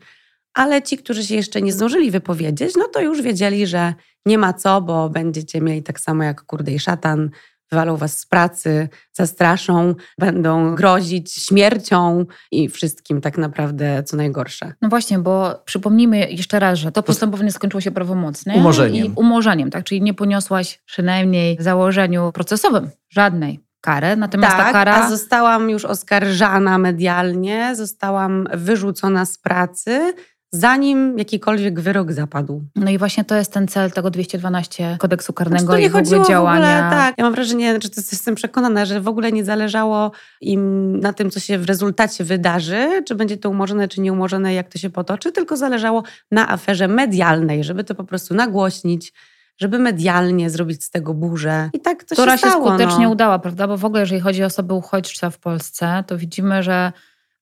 Ale 0.54 0.82
ci, 0.82 0.98
którzy 0.98 1.24
się 1.24 1.34
jeszcze 1.34 1.62
nie 1.62 1.72
zdążyli 1.72 2.10
wypowiedzieć, 2.10 2.74
no 2.76 2.88
to 2.88 3.00
już 3.00 3.22
wiedzieli, 3.22 3.66
że 3.66 3.94
nie 4.26 4.38
ma 4.38 4.52
co, 4.52 4.80
bo 4.80 5.08
będziecie 5.08 5.60
mieli 5.60 5.82
tak 5.82 6.00
samo 6.00 6.24
jak 6.24 6.42
kurde 6.42 6.72
i 6.72 6.78
szatan 6.78 7.30
wywalą 7.70 7.96
was 7.96 8.18
z 8.18 8.26
pracy, 8.26 8.88
zastraszą, 9.12 9.94
będą 10.18 10.74
grozić 10.74 11.34
śmiercią 11.34 12.26
i 12.52 12.68
wszystkim 12.68 13.20
tak 13.20 13.38
naprawdę 13.38 14.02
co 14.02 14.16
najgorsze. 14.16 14.72
No 14.82 14.88
właśnie, 14.88 15.18
bo 15.18 15.62
przypomnijmy 15.64 16.30
jeszcze 16.30 16.58
raz, 16.58 16.78
że 16.78 16.92
to 16.92 17.02
postępowanie 17.02 17.52
skończyło 17.52 17.80
się 17.80 17.90
prawomocnie. 17.90 18.54
Umorzeniem. 18.54 19.06
I 19.06 19.12
umorzeniem, 19.16 19.70
tak? 19.70 19.84
Czyli 19.84 20.02
nie 20.02 20.14
poniosłaś 20.14 20.82
przynajmniej 20.86 21.56
w 21.56 21.62
założeniu 21.62 22.32
procesowym 22.32 22.90
żadnej 23.10 23.60
kary, 23.80 24.16
natomiast 24.16 24.56
tak, 24.56 24.66
ta 24.66 24.72
kara... 24.72 24.94
a 24.94 25.10
zostałam 25.10 25.70
już 25.70 25.84
oskarżana 25.84 26.78
medialnie, 26.78 27.76
zostałam 27.76 28.48
wyrzucona 28.54 29.24
z 29.24 29.38
pracy, 29.38 30.14
zanim 30.52 31.18
jakikolwiek 31.18 31.80
wyrok 31.80 32.12
zapadł. 32.12 32.64
No 32.76 32.90
i 32.90 32.98
właśnie 32.98 33.24
to 33.24 33.34
jest 33.34 33.52
ten 33.52 33.68
cel 33.68 33.90
tego 33.90 34.10
212 34.10 34.96
kodeksu 34.98 35.32
karnego 35.32 35.64
znaczy, 35.64 35.82
i 35.82 35.88
w 35.88 35.96
ogóle 35.96 36.26
działania. 36.28 36.60
W 36.60 36.84
ogóle, 36.84 36.90
tak, 36.90 37.14
ja 37.18 37.24
mam 37.24 37.32
wrażenie, 37.32 37.78
że 37.82 37.90
to 37.90 38.00
jestem 38.12 38.34
przekonana, 38.34 38.84
że 38.84 39.00
w 39.00 39.08
ogóle 39.08 39.32
nie 39.32 39.44
zależało 39.44 40.12
im 40.40 40.92
na 41.00 41.12
tym, 41.12 41.30
co 41.30 41.40
się 41.40 41.58
w 41.58 41.66
rezultacie 41.66 42.24
wydarzy, 42.24 43.02
czy 43.06 43.14
będzie 43.14 43.36
to 43.36 43.50
umorzone, 43.50 43.88
czy 43.88 44.00
nieumorzone, 44.00 44.54
jak 44.54 44.68
to 44.68 44.78
się 44.78 44.90
potoczy, 44.90 45.32
tylko 45.32 45.56
zależało 45.56 46.02
na 46.30 46.48
aferze 46.48 46.88
medialnej, 46.88 47.64
żeby 47.64 47.84
to 47.84 47.94
po 47.94 48.04
prostu 48.04 48.34
nagłośnić, 48.34 49.12
żeby 49.58 49.78
medialnie 49.78 50.50
zrobić 50.50 50.84
z 50.84 50.90
tego 50.90 51.14
burzę. 51.14 51.70
I 51.72 51.80
tak 51.80 52.04
to 52.04 52.14
Która 52.14 52.32
się 52.32 52.38
stało. 52.38 52.64
się 52.64 52.74
skutecznie 52.74 53.04
no. 53.04 53.10
udała, 53.10 53.38
prawda? 53.38 53.68
Bo 53.68 53.76
w 53.76 53.84
ogóle, 53.84 54.00
jeżeli 54.00 54.20
chodzi 54.20 54.42
o 54.42 54.46
osoby 54.46 54.74
uchodźcze 54.74 55.30
w 55.30 55.38
Polsce, 55.38 56.04
to 56.06 56.18
widzimy, 56.18 56.62
że 56.62 56.92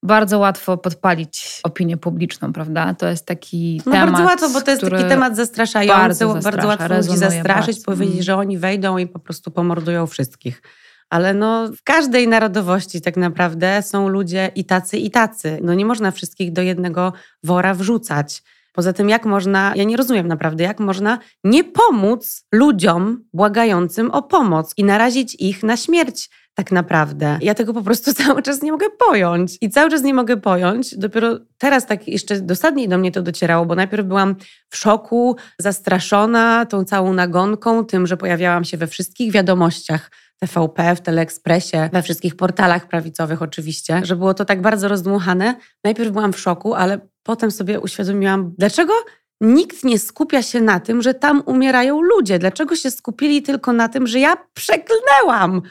bardzo 0.03 0.39
łatwo 0.39 0.77
podpalić 0.77 1.61
opinię 1.63 1.97
publiczną, 1.97 2.53
prawda? 2.53 2.95
To 2.95 3.09
jest 3.09 3.27
taki 3.27 3.83
no 3.87 3.93
temat. 3.93 4.11
Bardzo 4.11 4.25
łatwo, 4.25 4.49
bo 4.51 4.61
to 4.61 4.71
jest 4.71 4.83
taki 4.83 5.05
temat 5.05 5.37
zastraszający, 5.37 6.25
bardzo, 6.25 6.51
bardzo 6.51 6.67
łatwo 6.67 6.97
ludzi 6.97 7.17
zastraszyć, 7.17 7.77
bardzo. 7.77 7.85
powiedzieć, 7.85 8.15
mm. 8.15 8.25
że 8.25 8.37
oni 8.37 8.59
wejdą 8.59 8.99
i 8.99 9.07
po 9.07 9.19
prostu 9.19 9.51
pomordują 9.51 10.07
wszystkich. 10.07 10.63
Ale 11.11 11.35
no, 11.35 11.69
w 11.69 11.83
każdej 11.83 12.29
narodowości 12.29 13.01
tak 13.01 13.17
naprawdę 13.17 13.83
są 13.83 14.09
ludzie 14.09 14.51
i 14.55 14.65
tacy, 14.65 14.99
i 14.99 15.11
tacy. 15.11 15.59
No 15.63 15.75
nie 15.75 15.85
można 15.85 16.11
wszystkich 16.11 16.53
do 16.53 16.63
jednego 16.63 17.13
wora 17.43 17.75
wrzucać. 17.75 18.43
Poza 18.73 18.93
tym, 18.93 19.09
jak 19.09 19.27
można, 19.27 19.73
ja 19.77 19.85
nie 19.85 19.97
rozumiem 19.97 20.29
naprawdę, 20.29 20.65
jak 20.65 20.81
można 20.81 21.19
nie 21.45 21.65
pomóc 21.65 22.45
ludziom 22.53 23.25
błagającym 23.33 24.11
o 24.11 24.23
pomoc 24.23 24.75
i 24.77 24.85
narazić 24.85 25.35
ich 25.35 25.63
na 25.63 25.77
śmierć 25.77 26.31
tak 26.57 26.73
naprawdę. 26.73 27.39
Ja 27.43 27.55
tego 27.55 27.75
po 27.75 27.83
prostu 27.83 28.15
cały 28.25 28.43
czas 28.43 28.63
nie 28.63 28.73
mogę 28.73 28.87
pojąć. 28.91 29.59
I 29.61 29.71
cały 29.71 29.91
czas 29.91 30.03
nie 30.03 30.15
mogę 30.15 30.37
pojąć. 30.37 30.99
Dopiero 30.99 31.39
teraz 31.59 31.87
tak 31.87 32.09
jeszcze 32.09 32.41
dosadniej 32.41 32.89
do 32.89 32.99
mnie 32.99 33.13
to 33.13 33.23
docierało, 33.23 33.67
bo 33.67 33.75
najpierw 33.75 34.07
byłam 34.07 34.37
w 34.71 34.77
szoku, 34.77 35.37
zastraszona 35.59 36.67
tą 36.67 36.85
całą 36.85 37.13
nagonką, 37.13 37.85
tym, 37.85 38.07
że 38.07 38.17
pojawiałam 38.17 38.65
się 38.65 38.77
we 38.77 38.87
wszystkich 38.87 39.33
wiadomościach 39.33 40.11
TVP, 40.39 40.97
w 40.97 41.01
Teleekspresie, 41.01 41.89
we 41.93 42.03
wszystkich 42.03 42.37
portalach 42.37 42.89
prawicowych 42.89 43.43
oczywiście, 43.43 44.01
że 44.05 44.17
było 44.17 44.35
to 44.35 44.45
tak 44.45 44.63
bardzo 44.63 44.89
rozdmuchane. 44.89 45.55
Najpierw 45.85 46.11
byłam 46.11 46.33
w 46.33 46.41
szoku, 46.41 46.75
ale 46.75 46.99
potem 47.23 47.51
sobie 47.51 47.81
uświadomiłam, 47.81 48.55
dlaczego 48.59 48.93
nikt 49.41 49.85
nie 49.85 49.99
skupia 49.99 50.43
się 50.43 50.61
na 50.61 50.81
tym, 50.81 51.03
że 51.03 51.15
tam 51.15 51.43
umierają 51.47 52.03
ludzie. 52.03 52.39
Dlaczego 52.39 52.77
się 52.77 52.91
skupili 52.91 53.43
tylko 53.43 53.73
na 53.73 53.89
tym, 53.89 54.07
że 54.07 54.21
ja 54.21 54.37
przeklnęłam, 54.55 55.63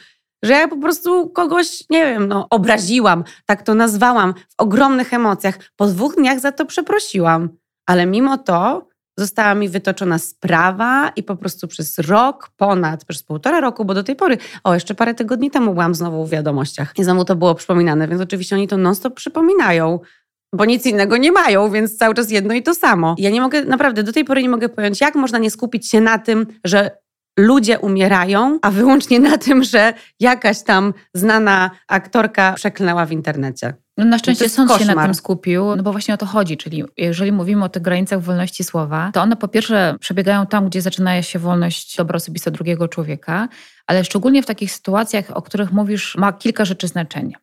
że 0.46 0.54
ja 0.54 0.68
po 0.68 0.78
prostu 0.78 1.30
kogoś, 1.30 1.84
nie 1.90 2.06
wiem, 2.06 2.28
no, 2.28 2.48
obraziłam, 2.50 3.24
tak 3.46 3.64
to 3.64 3.74
nazwałam, 3.74 4.34
w 4.34 4.54
ogromnych 4.58 5.14
emocjach. 5.14 5.60
Po 5.76 5.88
dwóch 5.88 6.16
dniach 6.16 6.40
za 6.40 6.52
to 6.52 6.66
przeprosiłam. 6.66 7.50
Ale 7.86 8.06
mimo 8.06 8.38
to 8.38 8.88
została 9.18 9.56
mi 9.56 9.70
wytoczona 9.70 10.20
sprawa 10.20 11.12
i 11.16 11.24
po 11.24 11.36
prostu 11.36 11.68
przez 11.68 12.00
rok, 12.00 12.50
ponad, 12.58 13.06
przez 13.06 13.24
półtora 13.24 13.60
roku, 13.60 13.86
bo 13.86 13.94
do 13.94 14.04
tej 14.04 14.16
pory, 14.16 14.38
o 14.64 14.74
jeszcze 14.74 14.96
parę 14.96 15.14
tygodni 15.14 15.52
temu 15.52 15.74
byłam 15.74 15.96
znowu 15.96 16.26
w 16.26 16.30
wiadomościach 16.30 16.94
i 16.98 17.04
znowu 17.04 17.26
to 17.26 17.36
było 17.36 17.56
przypominane, 17.56 18.08
więc 18.08 18.22
oczywiście 18.22 18.56
oni 18.56 18.68
to 18.68 18.78
non-stop 18.78 19.14
przypominają 19.14 20.00
bo 20.56 20.66
nic 20.66 20.86
innego 20.86 21.18
nie 21.18 21.32
mają, 21.32 21.72
więc 21.72 21.98
cały 21.98 22.16
czas 22.16 22.32
jedno 22.32 22.54
i 22.54 22.64
to 22.64 22.74
samo. 22.74 23.16
Ja 23.18 23.30
nie 23.30 23.42
mogę, 23.42 23.66
naprawdę 23.66 24.04
do 24.04 24.14
tej 24.14 24.26
pory 24.26 24.44
nie 24.44 24.50
mogę 24.50 24.70
pojąć, 24.70 25.02
jak 25.02 25.16
można 25.16 25.38
nie 25.38 25.52
skupić 25.52 25.90
się 25.90 26.02
na 26.02 26.20
tym, 26.20 26.48
że 26.64 26.92
ludzie 27.40 27.80
umierają, 27.80 28.60
a 28.62 28.72
wyłącznie 28.72 29.20
na 29.20 29.38
tym, 29.38 29.64
że 29.64 29.94
jakaś 30.20 30.64
tam 30.64 30.94
znana 31.14 31.72
aktorka 31.88 32.54
przeklnęła 32.54 33.06
w 33.06 33.12
internecie. 33.12 33.74
No 33.98 34.06
na 34.06 34.18
szczęście 34.18 34.50
sąd 34.50 34.70
koszmar. 34.70 34.90
się 34.90 34.96
na 34.96 35.04
tym 35.04 35.16
skupił, 35.16 35.76
no 35.76 35.84
bo 35.84 35.92
właśnie 35.92 36.14
o 36.14 36.18
to 36.18 36.26
chodzi, 36.26 36.58
czyli 36.58 36.84
jeżeli 36.98 37.32
mówimy 37.32 37.64
o 37.64 37.70
tych 37.70 37.82
granicach 37.82 38.22
wolności 38.22 38.64
słowa, 38.64 39.12
to 39.14 39.22
one 39.22 39.36
po 39.36 39.48
pierwsze 39.48 39.96
przebiegają 40.00 40.46
tam, 40.46 40.70
gdzie 40.70 40.82
zaczyna 40.82 41.22
się 41.22 41.40
wolność 41.40 41.98
dobra 41.98 42.18
osobista 42.18 42.52
drugiego 42.52 42.88
człowieka, 42.88 43.48
ale 43.88 44.06
szczególnie 44.06 44.44
w 44.44 44.46
takich 44.46 44.72
sytuacjach, 44.72 45.26
o 45.34 45.42
których 45.42 45.72
mówisz, 45.72 46.16
ma 46.18 46.34
kilka 46.34 46.66
rzeczy 46.66 46.88
znaczenia. 46.88 47.38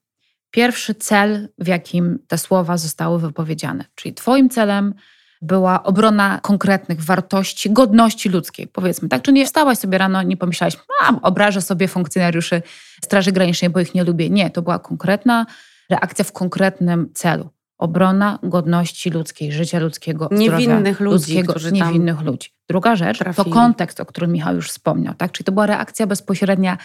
Pierwszy 0.50 0.94
cel, 0.94 1.48
w 1.58 1.66
jakim 1.66 2.18
te 2.28 2.38
słowa 2.38 2.76
zostały 2.76 3.20
wypowiedziane, 3.20 3.84
czyli 3.94 4.14
twoim 4.14 4.48
celem 4.48 4.94
była 5.42 5.82
obrona 5.82 6.38
konkretnych 6.42 7.04
wartości, 7.04 7.70
godności 7.70 8.28
ludzkiej, 8.28 8.66
powiedzmy, 8.66 9.08
tak? 9.08 9.22
Czy 9.22 9.32
nie 9.32 9.46
wstałaś 9.46 9.78
sobie 9.78 9.98
rano, 9.98 10.22
nie 10.22 10.36
pomyślałaś, 10.36 10.76
a 11.02 11.12
obrażę 11.22 11.60
sobie 11.60 11.88
funkcjonariuszy 11.88 12.62
Straży 13.04 13.32
Granicznej, 13.32 13.70
bo 13.70 13.80
ich 13.80 13.94
nie 13.94 14.04
lubię. 14.04 14.30
Nie, 14.30 14.50
to 14.50 14.62
była 14.62 14.78
konkretna 14.78 15.46
reakcja 15.90 16.24
w 16.24 16.32
konkretnym 16.32 17.10
celu. 17.14 17.50
Obrona 17.78 18.38
godności 18.42 19.10
ludzkiej, 19.10 19.52
życia 19.52 19.78
ludzkiego, 19.78 20.28
niewinnych 20.32 21.00
ludzi, 21.00 21.42
ludzkiego, 21.42 21.70
niewinnych 21.72 22.20
ludzi. 22.20 22.50
Druga 22.68 22.96
rzecz 22.96 23.18
trafili. 23.18 23.44
to 23.44 23.50
kontekst, 23.54 24.00
o 24.00 24.06
którym 24.06 24.32
Michał 24.32 24.54
już 24.54 24.68
wspomniał, 24.68 25.14
tak? 25.14 25.32
Czyli 25.32 25.44
to 25.44 25.52
była 25.52 25.66
reakcja 25.66 26.06
bezpośrednia 26.06 26.78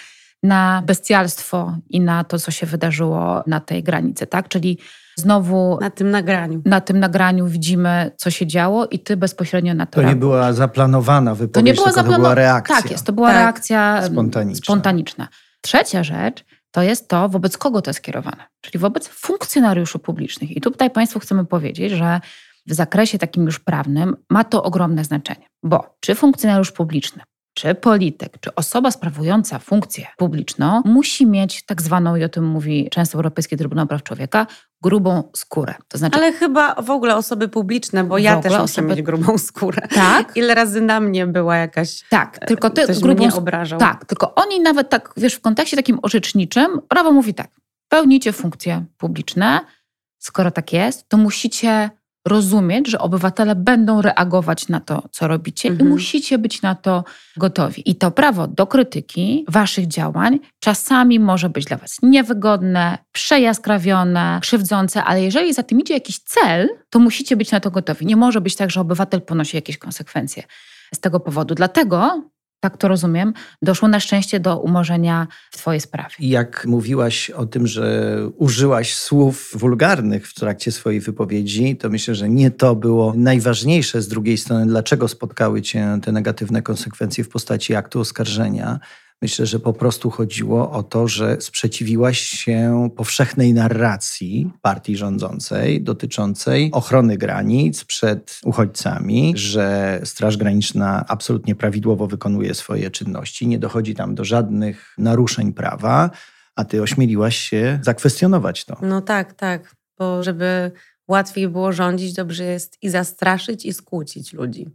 na 0.43 0.83
bestialstwo 0.85 1.77
i 1.89 2.01
na 2.01 2.23
to, 2.23 2.39
co 2.39 2.51
się 2.51 2.65
wydarzyło 2.65 3.43
na 3.47 3.59
tej 3.59 3.83
granicy, 3.83 4.27
tak? 4.27 4.47
Czyli 4.47 4.77
znowu 5.17 5.77
na 5.81 5.89
tym 5.89 6.11
nagraniu. 6.11 6.61
Na 6.65 6.81
tym 6.81 6.99
nagraniu 6.99 7.47
widzimy, 7.47 8.11
co 8.17 8.31
się 8.31 8.47
działo 8.47 8.85
i 8.85 8.99
ty 8.99 9.17
bezpośrednio 9.17 9.73
na 9.73 9.85
to 9.85 10.01
To 10.01 10.07
nie 10.07 10.15
była 10.15 10.53
zaplanowana 10.53 11.35
wypowiedź, 11.35 11.53
to 11.53 11.61
nie 11.61 11.73
była 11.73 11.93
tylko 11.93 12.11
to 12.11 12.17
była 12.17 12.35
reakcja. 12.35 12.75
Tak 12.75 12.91
jest, 12.91 13.05
to 13.05 13.13
była 13.13 13.27
tak. 13.27 13.37
reakcja 13.37 14.03
spontaniczna. 14.05 14.63
spontaniczna. 14.65 15.27
Trzecia 15.61 16.03
rzecz 16.03 16.45
to 16.71 16.81
jest 16.81 17.07
to, 17.07 17.29
wobec 17.29 17.57
kogo 17.57 17.81
to 17.81 17.89
jest 17.89 18.01
kierowane, 18.01 18.43
czyli 18.61 18.79
wobec 18.79 19.07
funkcjonariuszy 19.07 19.99
publicznych. 19.99 20.57
I 20.57 20.61
tutaj 20.61 20.89
Państwu 20.89 21.19
chcemy 21.19 21.45
powiedzieć, 21.45 21.91
że 21.91 22.21
w 22.67 22.73
zakresie 22.73 23.17
takim 23.17 23.45
już 23.45 23.59
prawnym 23.59 24.15
ma 24.29 24.43
to 24.43 24.63
ogromne 24.63 25.03
znaczenie, 25.03 25.47
bo 25.63 25.95
czy 25.99 26.15
funkcjonariusz 26.15 26.71
publiczny 26.71 27.23
czy 27.57 27.75
polityk, 27.75 28.39
czy 28.39 28.55
osoba 28.55 28.91
sprawująca 28.91 29.59
funkcję 29.59 30.07
publiczną 30.17 30.81
musi 30.85 31.25
mieć 31.25 31.65
tak 31.65 31.81
zwaną, 31.81 32.15
i 32.15 32.23
o 32.23 32.29
tym 32.29 32.45
mówi 32.45 32.87
często 32.91 33.15
Europejski 33.17 33.57
Trybunał 33.57 33.87
Praw 33.87 34.03
Człowieka, 34.03 34.47
grubą 34.81 35.23
skórę. 35.35 35.75
To 35.87 35.97
znaczy, 35.97 36.17
Ale 36.17 36.33
chyba 36.33 36.75
w 36.75 36.89
ogóle 36.89 37.15
osoby 37.15 37.47
publiczne, 37.47 38.03
bo 38.03 38.17
ja 38.17 38.41
też 38.41 38.51
muszę 38.51 38.63
osoby... 38.63 38.87
mieć 38.87 39.01
grubą 39.01 39.37
skórę. 39.37 39.87
Tak. 39.95 40.37
Ile 40.37 40.55
razy 40.55 40.81
na 40.81 40.99
mnie 40.99 41.27
była 41.27 41.57
jakaś... 41.57 42.03
Tak, 42.09 42.39
tylko 42.39 42.69
ty 42.69 42.83
ktoś 42.83 42.99
grubą... 42.99 43.25
mnie 43.25 43.35
obrażał. 43.35 43.79
Tak, 43.79 44.05
tylko 44.05 44.35
oni 44.35 44.59
nawet 44.59 44.89
tak, 44.89 45.13
wiesz, 45.17 45.33
w 45.33 45.41
kontekście 45.41 45.77
takim 45.77 45.99
orzeczniczym, 46.01 46.81
prawo 46.87 47.11
mówi 47.11 47.33
tak, 47.33 47.51
pełnicie 47.89 48.33
funkcje 48.33 48.85
publiczne, 48.97 49.59
skoro 50.19 50.51
tak 50.51 50.73
jest, 50.73 51.09
to 51.09 51.17
musicie 51.17 51.89
rozumieć, 52.27 52.89
że 52.89 52.99
obywatele 52.99 53.55
będą 53.55 54.01
reagować 54.01 54.67
na 54.67 54.79
to, 54.79 55.03
co 55.11 55.27
robicie 55.27 55.69
mhm. 55.69 55.89
i 55.89 55.91
musicie 55.91 56.37
być 56.37 56.61
na 56.61 56.75
to 56.75 57.03
gotowi. 57.37 57.91
I 57.91 57.95
to 57.95 58.11
prawo 58.11 58.47
do 58.47 58.67
krytyki 58.67 59.45
waszych 59.47 59.87
działań 59.87 60.39
czasami 60.59 61.19
może 61.19 61.49
być 61.49 61.65
dla 61.65 61.77
was 61.77 61.97
niewygodne, 62.03 62.97
przejaskrawione, 63.11 64.39
krzywdzące, 64.41 65.03
ale 65.03 65.23
jeżeli 65.23 65.53
za 65.53 65.63
tym 65.63 65.79
idzie 65.79 65.93
jakiś 65.93 66.19
cel, 66.19 66.69
to 66.89 66.99
musicie 66.99 67.35
być 67.35 67.51
na 67.51 67.59
to 67.59 67.71
gotowi. 67.71 68.05
Nie 68.05 68.15
może 68.15 68.41
być 68.41 68.55
tak, 68.55 68.71
że 68.71 68.81
obywatel 68.81 69.21
ponosi 69.21 69.57
jakieś 69.57 69.77
konsekwencje 69.77 70.43
z 70.93 70.99
tego 70.99 71.19
powodu. 71.19 71.55
Dlatego 71.55 72.23
tak 72.59 72.77
to 72.77 72.87
rozumiem, 72.87 73.33
doszło 73.61 73.87
na 73.87 73.99
szczęście 73.99 74.39
do 74.39 74.59
umorzenia 74.59 75.27
w 75.51 75.57
Twojej 75.57 75.81
sprawie. 75.81 76.15
Jak 76.19 76.65
mówiłaś 76.65 77.29
o 77.29 77.45
tym, 77.45 77.67
że 77.67 78.15
użyłaś 78.37 78.95
słów 78.95 79.51
wulgarnych 79.53 80.27
w 80.27 80.33
trakcie 80.33 80.71
swojej 80.71 80.99
wypowiedzi, 80.99 81.77
to 81.77 81.89
myślę, 81.89 82.15
że 82.15 82.29
nie 82.29 82.51
to 82.51 82.75
było 82.75 83.13
najważniejsze 83.15 84.01
z 84.01 84.07
drugiej 84.07 84.37
strony, 84.37 84.65
dlaczego 84.65 85.07
spotkały 85.07 85.61
Cię 85.61 85.99
te 86.03 86.11
negatywne 86.11 86.61
konsekwencje 86.61 87.23
w 87.23 87.29
postaci 87.29 87.75
aktu 87.75 87.99
oskarżenia 87.99 88.79
Myślę, 89.21 89.45
że 89.45 89.59
po 89.59 89.73
prostu 89.73 90.09
chodziło 90.09 90.71
o 90.71 90.83
to, 90.83 91.07
że 91.07 91.41
sprzeciwiłaś 91.41 92.19
się 92.19 92.89
powszechnej 92.95 93.53
narracji 93.53 94.51
partii 94.61 94.97
rządzącej 94.97 95.81
dotyczącej 95.81 96.69
ochrony 96.73 97.17
granic 97.17 97.83
przed 97.83 98.39
uchodźcami, 98.43 99.33
że 99.35 99.99
Straż 100.03 100.37
Graniczna 100.37 101.05
absolutnie 101.07 101.55
prawidłowo 101.55 102.07
wykonuje 102.07 102.53
swoje 102.53 102.91
czynności, 102.91 103.47
nie 103.47 103.59
dochodzi 103.59 103.95
tam 103.95 104.15
do 104.15 104.25
żadnych 104.25 104.93
naruszeń 104.97 105.53
prawa, 105.53 106.09
a 106.55 106.65
ty 106.65 106.81
ośmieliłaś 106.81 107.37
się 107.37 107.79
zakwestionować 107.83 108.65
to. 108.65 108.77
No 108.81 109.01
tak, 109.01 109.33
tak, 109.33 109.75
bo 109.97 110.23
żeby 110.23 110.71
łatwiej 111.07 111.47
było 111.47 111.73
rządzić, 111.73 112.13
dobrze 112.13 112.43
jest 112.43 112.77
i 112.81 112.89
zastraszyć, 112.89 113.65
i 113.65 113.73
skłócić 113.73 114.33
ludzi. 114.33 114.67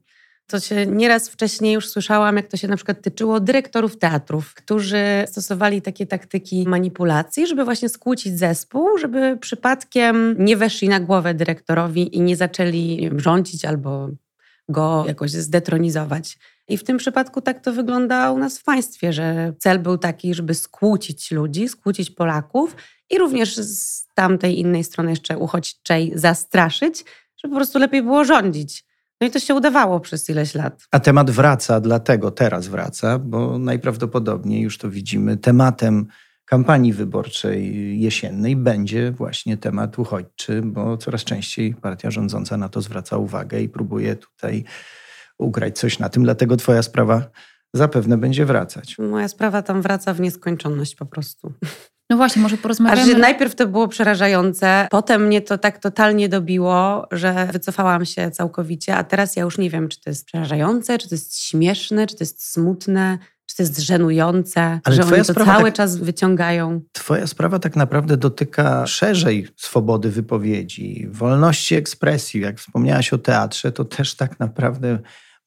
To 0.53 0.61
się 0.61 0.87
nieraz 0.87 1.29
wcześniej 1.29 1.75
już 1.75 1.89
słyszałam, 1.89 2.37
jak 2.37 2.49
to 2.49 2.57
się 2.57 2.69
na 2.69 2.77
przykład 2.77 3.03
tyczyło 3.03 3.41
dyrektorów 3.41 3.99
teatrów, 3.99 4.55
którzy 4.55 5.05
stosowali 5.27 5.83
takie 5.83 6.07
taktyki 6.07 6.69
manipulacji, 6.69 7.47
żeby 7.47 7.65
właśnie 7.65 7.89
skłócić 7.89 8.39
zespół, 8.39 8.99
żeby 8.99 9.39
przypadkiem 9.41 10.37
nie 10.39 10.57
weszli 10.57 10.89
na 10.89 11.01
głowę 11.01 11.35
dyrektorowi 11.35 12.17
i 12.17 12.21
nie 12.21 12.37
zaczęli 12.37 13.11
rządzić 13.17 13.65
albo 13.65 14.09
go 14.69 15.05
jakoś 15.09 15.31
zdetronizować. 15.31 16.39
I 16.69 16.79
w 16.79 16.85
tym 16.85 16.97
przypadku 16.99 17.41
tak 17.41 17.61
to 17.61 17.73
wygląda 17.73 18.31
u 18.31 18.39
nas 18.39 18.59
w 18.59 18.65
państwie, 18.65 19.13
że 19.13 19.53
cel 19.59 19.79
był 19.79 19.99
taki, 19.99 20.35
żeby 20.35 20.55
skłócić 20.55 21.31
ludzi, 21.31 21.69
skłócić 21.69 22.11
Polaków 22.11 22.77
i 23.11 23.19
również 23.19 23.57
z 23.57 24.07
tamtej 24.15 24.59
innej 24.61 24.85
strony 24.85 25.11
jeszcze 25.11 25.39
uchodźczej 25.39 26.13
zastraszyć, 26.15 27.05
żeby 27.37 27.53
po 27.53 27.59
prostu 27.59 27.79
lepiej 27.79 28.03
było 28.03 28.25
rządzić. 28.25 28.92
No 29.23 29.29
i 29.29 29.31
to 29.31 29.39
się 29.39 29.55
udawało 29.55 30.01
przez 30.01 30.31
ileś 30.31 30.55
lat. 30.55 30.87
A 30.91 31.01
temat 31.01 31.31
wraca, 31.31 31.81
dlatego 31.81 32.31
teraz 32.31 32.69
wraca, 32.69 33.19
bo 33.19 33.59
najprawdopodobniej 33.59 34.63
już 34.63 34.79
to 34.79 34.91
widzimy, 34.91 35.37
tematem 35.37 36.07
kampanii 36.45 36.93
wyborczej 36.93 38.01
jesiennej 38.01 38.57
będzie 38.57 39.13
właśnie 39.13 39.57
temat 39.57 39.99
uchodźczy, 39.99 40.63
bo 40.65 40.97
coraz 40.97 41.25
częściej 41.25 41.75
partia 41.75 42.11
rządząca 42.11 42.57
na 42.57 42.69
to 42.69 42.81
zwraca 42.81 43.17
uwagę 43.17 43.61
i 43.61 43.69
próbuje 43.69 44.17
tutaj 44.17 44.65
ugrać 45.39 45.79
coś 45.79 45.99
na 45.99 46.09
tym, 46.09 46.23
dlatego 46.23 46.57
twoja 46.57 46.83
sprawa 46.83 47.31
zapewne 47.75 48.19
będzie 48.19 48.47
wracać. 48.47 48.99
Moja 48.99 49.29
sprawa 49.29 49.63
tam 49.63 49.83
wraca 49.83 50.15
w 50.15 50.21
nieskończoność 50.21 50.95
po 50.95 51.07
prostu. 51.07 51.53
No 52.11 52.17
właśnie, 52.17 52.43
może 52.43 52.57
porozmawiamy. 52.57 53.03
A 53.03 53.07
że 53.07 53.19
najpierw 53.19 53.55
to 53.55 53.67
było 53.67 53.89
przerażające, 53.89 54.89
potem 54.91 55.27
mnie 55.27 55.41
to 55.41 55.59
tak 55.59 55.79
totalnie 55.79 56.29
dobiło, 56.29 57.07
że 57.13 57.49
wycofałam 57.53 58.05
się 58.05 58.31
całkowicie, 58.31 58.97
a 58.97 59.05
teraz 59.05 59.37
ja 59.37 59.43
już 59.43 59.59
nie 59.59 59.71
wiem, 59.71 59.89
czy 59.89 60.01
to 60.01 60.11
jest 60.11 60.27
przerażające, 60.27 60.99
czy 60.99 61.09
to 61.09 61.15
jest 61.15 61.41
śmieszne, 61.41 62.07
czy 62.07 62.17
to 62.17 62.25
jest 62.25 62.53
smutne, 62.53 63.19
czy 63.47 63.57
to 63.57 63.63
jest 63.63 63.79
żenujące, 63.79 64.81
Ale 64.85 64.97
że 64.97 65.03
oni 65.03 65.25
to 65.25 65.35
cały 65.35 65.65
tak, 65.65 65.75
czas 65.75 65.97
wyciągają. 65.97 66.81
Twoja 66.93 67.27
sprawa 67.27 67.59
tak 67.59 67.77
naprawdę 67.77 68.17
dotyka 68.17 68.87
szerzej 68.87 69.49
swobody 69.57 70.11
wypowiedzi, 70.11 71.07
wolności 71.11 71.75
ekspresji. 71.75 72.41
Jak 72.41 72.59
wspomniałaś 72.59 73.13
o 73.13 73.19
teatrze, 73.19 73.73
to 73.73 73.85
też 73.85 74.15
tak 74.15 74.41
naprawdę 74.41 74.99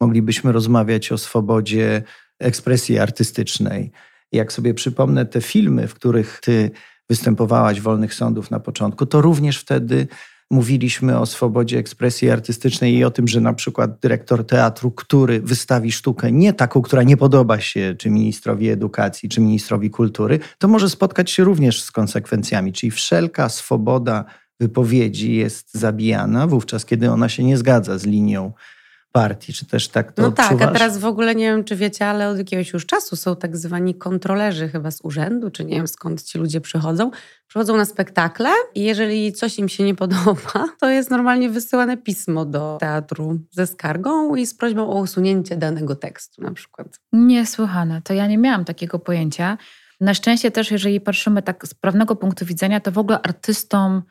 moglibyśmy 0.01 0.51
rozmawiać 0.51 1.11
o 1.11 1.17
swobodzie 1.17 2.03
ekspresji 2.39 2.99
artystycznej 2.99 3.91
jak 4.35 4.53
sobie 4.53 4.73
przypomnę 4.73 5.25
te 5.25 5.41
filmy, 5.41 5.87
w 5.87 5.93
których 5.93 6.39
ty 6.43 6.71
występowałaś 7.09 7.81
wolnych 7.81 8.13
sądów 8.13 8.51
na 8.51 8.59
początku, 8.59 9.05
to 9.05 9.21
również 9.21 9.59
wtedy 9.59 10.07
mówiliśmy 10.51 11.19
o 11.19 11.25
swobodzie 11.25 11.77
ekspresji 11.77 12.29
artystycznej 12.29 12.95
i 12.95 13.03
o 13.03 13.11
tym, 13.11 13.27
że 13.27 13.41
na 13.41 13.53
przykład 13.53 13.99
dyrektor 13.99 14.45
teatru, 14.45 14.91
który 14.91 15.41
wystawi 15.41 15.91
sztukę 15.91 16.31
nie 16.31 16.53
taką, 16.53 16.81
która 16.81 17.03
nie 17.03 17.17
podoba 17.17 17.59
się 17.59 17.95
czy 17.97 18.09
ministrowi 18.09 18.69
edukacji, 18.69 19.29
czy 19.29 19.41
ministrowi 19.41 19.89
kultury, 19.89 20.39
to 20.57 20.67
może 20.67 20.89
spotkać 20.89 21.31
się 21.31 21.43
również 21.43 21.83
z 21.83 21.91
konsekwencjami. 21.91 22.73
Czyli 22.73 22.91
wszelka 22.91 23.49
swoboda 23.49 24.25
wypowiedzi 24.59 25.35
jest 25.35 25.73
zabijana 25.73 26.47
wówczas, 26.47 26.85
kiedy 26.85 27.11
ona 27.11 27.29
się 27.29 27.43
nie 27.43 27.57
zgadza 27.57 27.97
z 27.97 28.05
linią 28.05 28.53
partii, 29.15 29.53
czy 29.53 29.65
też 29.65 29.87
tak 29.87 30.11
to 30.11 30.21
No 30.21 30.31
tak, 30.31 30.45
odczuwasz? 30.45 30.69
a 30.69 30.73
teraz 30.73 30.97
w 30.97 31.05
ogóle 31.05 31.35
nie 31.35 31.45
wiem, 31.45 31.63
czy 31.63 31.75
wiecie, 31.75 32.05
ale 32.07 32.29
od 32.29 32.37
jakiegoś 32.37 32.73
już 32.73 32.85
czasu 32.85 33.15
są 33.15 33.35
tak 33.35 33.57
zwani 33.57 33.95
kontrolerzy 33.95 34.69
chyba 34.69 34.91
z 34.91 35.01
urzędu, 35.03 35.51
czy 35.51 35.65
nie 35.65 35.75
wiem 35.75 35.87
skąd 35.87 36.23
ci 36.23 36.37
ludzie 36.37 36.61
przychodzą. 36.61 37.11
Przychodzą 37.47 37.77
na 37.77 37.85
spektakle 37.85 38.49
i 38.75 38.83
jeżeli 38.83 39.33
coś 39.33 39.59
im 39.59 39.69
się 39.69 39.83
nie 39.83 39.95
podoba, 39.95 40.65
to 40.81 40.89
jest 40.89 41.11
normalnie 41.11 41.49
wysyłane 41.49 41.97
pismo 41.97 42.45
do 42.45 42.77
teatru 42.79 43.39
ze 43.51 43.67
skargą 43.67 44.35
i 44.35 44.45
z 44.45 44.53
prośbą 44.53 44.89
o 44.89 44.99
usunięcie 44.99 45.55
danego 45.57 45.95
tekstu 45.95 46.41
na 46.41 46.51
przykład. 46.51 46.99
Niesłychane. 47.13 48.01
To 48.01 48.13
ja 48.13 48.27
nie 48.27 48.37
miałam 48.37 48.65
takiego 48.65 48.99
pojęcia. 48.99 49.57
Na 50.01 50.13
szczęście 50.13 50.51
też, 50.51 50.71
jeżeli 50.71 51.01
patrzymy 51.01 51.41
tak 51.41 51.67
z 51.67 51.73
prawnego 51.73 52.15
punktu 52.15 52.45
widzenia, 52.45 52.79
to 52.79 52.91
w 52.91 52.97
ogóle 52.97 53.21
artystom 53.21 54.03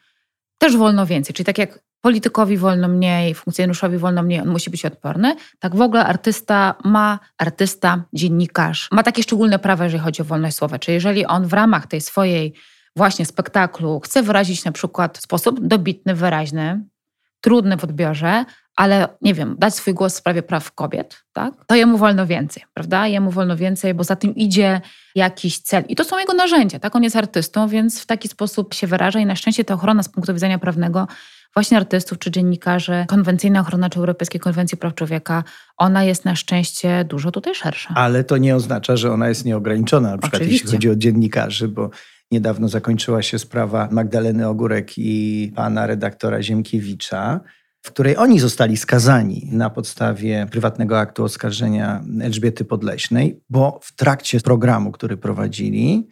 też 0.58 0.76
wolno 0.76 1.06
więcej. 1.06 1.34
Czyli 1.34 1.46
tak 1.46 1.58
jak 1.58 1.78
politykowi 2.04 2.58
wolno 2.58 2.88
mniej, 2.88 3.34
funkcjonariuszowi 3.34 3.99
wolno 3.99 4.23
mniej, 4.23 4.40
on 4.40 4.49
musi 4.49 4.70
być 4.70 4.84
odporny. 4.84 5.37
Tak 5.58 5.76
w 5.76 5.80
ogóle 5.80 6.06
artysta 6.06 6.75
ma, 6.84 7.18
artysta, 7.38 8.04
dziennikarz, 8.12 8.88
ma 8.92 9.02
takie 9.02 9.23
szczególne 9.23 9.58
prawa, 9.58 9.84
jeżeli 9.84 10.02
chodzi 10.02 10.23
o 10.23 10.25
wolność 10.25 10.56
słowa. 10.56 10.78
Czyli 10.78 10.94
jeżeli 10.94 11.26
on 11.26 11.46
w 11.46 11.52
ramach 11.52 11.87
tej 11.87 12.00
swojej 12.00 12.54
właśnie 12.96 13.26
spektaklu 13.26 14.00
chce 14.00 14.23
wyrazić 14.23 14.64
na 14.64 14.73
przykład 14.73 15.18
w 15.18 15.20
sposób 15.20 15.66
dobitny, 15.66 16.14
wyraźny, 16.14 16.84
trudny 17.40 17.76
w 17.76 17.84
odbiorze, 17.84 18.44
ale 18.76 19.08
nie 19.20 19.34
wiem, 19.34 19.56
dać 19.58 19.75
swój 19.75 19.94
głos 19.94 20.14
w 20.14 20.16
sprawie 20.16 20.42
praw 20.42 20.73
kobiet, 20.73 21.25
tak? 21.32 21.54
to 21.66 21.75
jemu 21.75 21.99
wolno 21.99 22.26
więcej, 22.26 22.62
prawda? 22.75 23.06
Jemu 23.06 23.30
wolno 23.30 23.56
więcej, 23.56 23.94
bo 23.94 24.04
za 24.04 24.16
tym 24.16 24.34
idzie 24.34 24.80
jakiś 25.14 25.58
cel. 25.58 25.84
I 25.88 25.96
to 25.96 26.04
są 26.04 26.18
jego 26.18 26.34
narzędzia, 26.34 26.78
tak? 26.78 26.96
On 26.96 27.02
jest 27.02 27.16
artystą, 27.16 27.68
więc 27.68 28.00
w 28.00 28.06
taki 28.06 28.28
sposób 28.28 28.75
się 28.75 28.87
wyraża 28.87 29.20
i 29.20 29.26
na 29.26 29.37
szczęście 29.37 29.64
ta 29.64 29.75
ochrona 29.75 30.02
z 30.02 30.08
punktu 30.08 30.34
widzenia 30.34 30.58
prawnego 30.58 31.08
właśnie 31.54 31.76
artystów 31.76 32.18
czy 32.18 32.30
dziennikarzy, 32.30 33.04
konwencyjna 33.08 33.61
ochrona 33.61 33.90
czy 33.90 33.99
Europejskiej 33.99 34.40
Konwencji 34.40 34.78
Praw 34.78 34.94
Człowieka, 34.94 35.44
ona 35.76 36.04
jest 36.04 36.25
na 36.25 36.37
szczęście 36.37 37.04
dużo 37.04 37.30
tutaj 37.30 37.54
szersza. 37.54 37.94
Ale 37.94 38.25
to 38.25 38.37
nie 38.37 38.56
oznacza, 38.56 38.96
że 38.96 39.12
ona 39.12 39.28
jest 39.28 39.44
nieograniczona, 39.44 40.11
na 40.11 40.18
przykład 40.18 40.42
Oczywiście. 40.42 40.64
jeśli 40.64 40.76
chodzi 40.76 40.90
o 40.90 40.96
dziennikarzy, 40.96 41.68
bo 41.68 41.90
niedawno 42.30 42.68
zakończyła 42.68 43.23
się 43.23 43.38
sprawa 43.38 43.88
Magdaleny 43.90 44.49
Ogórek 44.49 44.92
i 44.96 45.52
pana 45.56 45.87
redaktora 45.87 46.42
Ziemkiewicza, 46.42 47.40
w 47.82 47.90
której 47.90 48.16
oni 48.16 48.40
zostali 48.40 48.76
skazani 48.76 49.49
na 49.52 49.70
podstawie 49.70 50.46
prywatnego 50.50 50.99
aktu 50.99 51.25
oskarżenia 51.25 52.04
Elżbiety 52.23 52.64
Podleśnej, 52.64 53.40
bo 53.50 53.80
w 53.82 53.96
trakcie 53.96 54.40
programu, 54.40 54.92
który 54.92 55.16
prowadzili, 55.16 56.08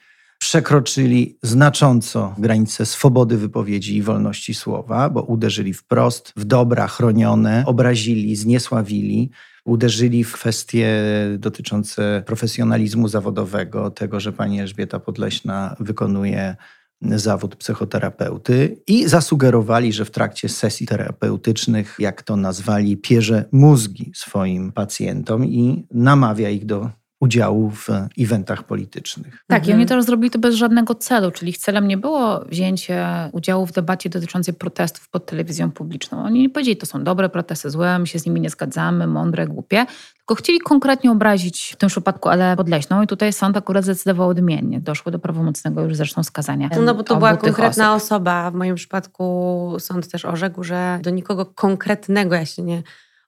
przekroczyli 0.52 1.38
znacząco 1.42 2.34
granice 2.38 2.86
swobody 2.86 3.36
wypowiedzi 3.36 3.96
i 3.96 4.02
wolności 4.02 4.54
słowa, 4.54 5.10
bo 5.10 5.22
uderzyli 5.22 5.74
wprost 5.74 6.32
w 6.36 6.44
dobra 6.44 6.88
chronione, 6.88 7.64
obrazili, 7.66 8.36
zniesławili, 8.36 9.30
uderzyli 9.64 10.24
w 10.24 10.32
kwestie 10.32 11.04
dotyczące 11.38 12.22
profesjonalizmu 12.26 13.08
zawodowego, 13.08 13.90
tego, 13.90 14.20
że 14.20 14.32
pani 14.32 14.60
Elżbieta 14.60 15.00
Podleśna 15.00 15.76
wykonuje 15.80 16.56
zawód 17.02 17.56
psychoterapeuty 17.56 18.82
i 18.86 19.08
zasugerowali, 19.08 19.92
że 19.92 20.04
w 20.04 20.10
trakcie 20.10 20.48
sesji 20.48 20.86
terapeutycznych, 20.86 21.96
jak 21.98 22.22
to 22.22 22.36
nazwali, 22.36 22.96
pierze 22.96 23.44
mózgi 23.52 24.12
swoim 24.14 24.72
pacjentom 24.72 25.44
i 25.44 25.86
namawia 25.90 26.50
ich 26.50 26.66
do 26.66 27.01
udziału 27.22 27.70
w 27.70 27.88
eventach 28.18 28.62
politycznych. 28.62 29.44
Tak, 29.46 29.62
i 29.62 29.70
Mhm. 29.70 29.78
oni 29.78 29.86
to 29.86 30.02
zrobili 30.02 30.30
to 30.30 30.38
bez 30.38 30.54
żadnego 30.54 30.94
celu, 30.94 31.30
czyli 31.30 31.50
ich 31.50 31.58
celem 31.58 31.88
nie 31.88 31.96
było 31.96 32.44
wzięcie 32.44 33.06
udziału 33.32 33.66
w 33.66 33.72
debacie 33.72 34.10
dotyczącej 34.10 34.54
protestów 34.54 35.08
pod 35.08 35.26
telewizją 35.26 35.70
publiczną. 35.70 36.24
Oni 36.24 36.40
nie 36.40 36.50
powiedzieli, 36.50 36.76
to 36.76 36.86
są 36.86 37.04
dobre 37.04 37.28
protesty, 37.28 37.70
złe, 37.70 37.98
my 37.98 38.06
się 38.06 38.18
z 38.18 38.26
nimi 38.26 38.40
nie 38.40 38.50
zgadzamy, 38.50 39.06
mądre, 39.06 39.46
głupie, 39.46 39.86
tylko 40.18 40.34
chcieli 40.34 40.60
konkretnie 40.60 41.10
obrazić 41.10 41.72
w 41.72 41.76
tym 41.76 41.88
przypadku 41.88 42.28
Ale 42.28 42.56
Podleśną 42.56 43.02
i 43.02 43.06
tutaj 43.06 43.32
sąd 43.32 43.56
akurat 43.56 43.84
zdecydował 43.84 44.28
odmiennie. 44.28 44.80
Doszło 44.80 45.12
do 45.12 45.18
prawomocnego 45.18 45.82
już 45.82 45.96
zresztą 45.96 46.22
skazania. 46.22 46.68
No 46.84 46.94
bo 46.94 47.02
to 47.02 47.16
była 47.16 47.36
konkretna 47.36 47.94
osób. 47.94 48.04
osoba. 48.04 48.50
W 48.50 48.54
moim 48.54 48.74
przypadku 48.74 49.76
sąd 49.78 50.08
też 50.08 50.24
orzekł, 50.24 50.64
że 50.64 50.98
do 51.02 51.10
nikogo 51.10 51.46
konkretnego 51.46 52.34
ja 52.34 52.46
się 52.46 52.62
nie 52.62 52.82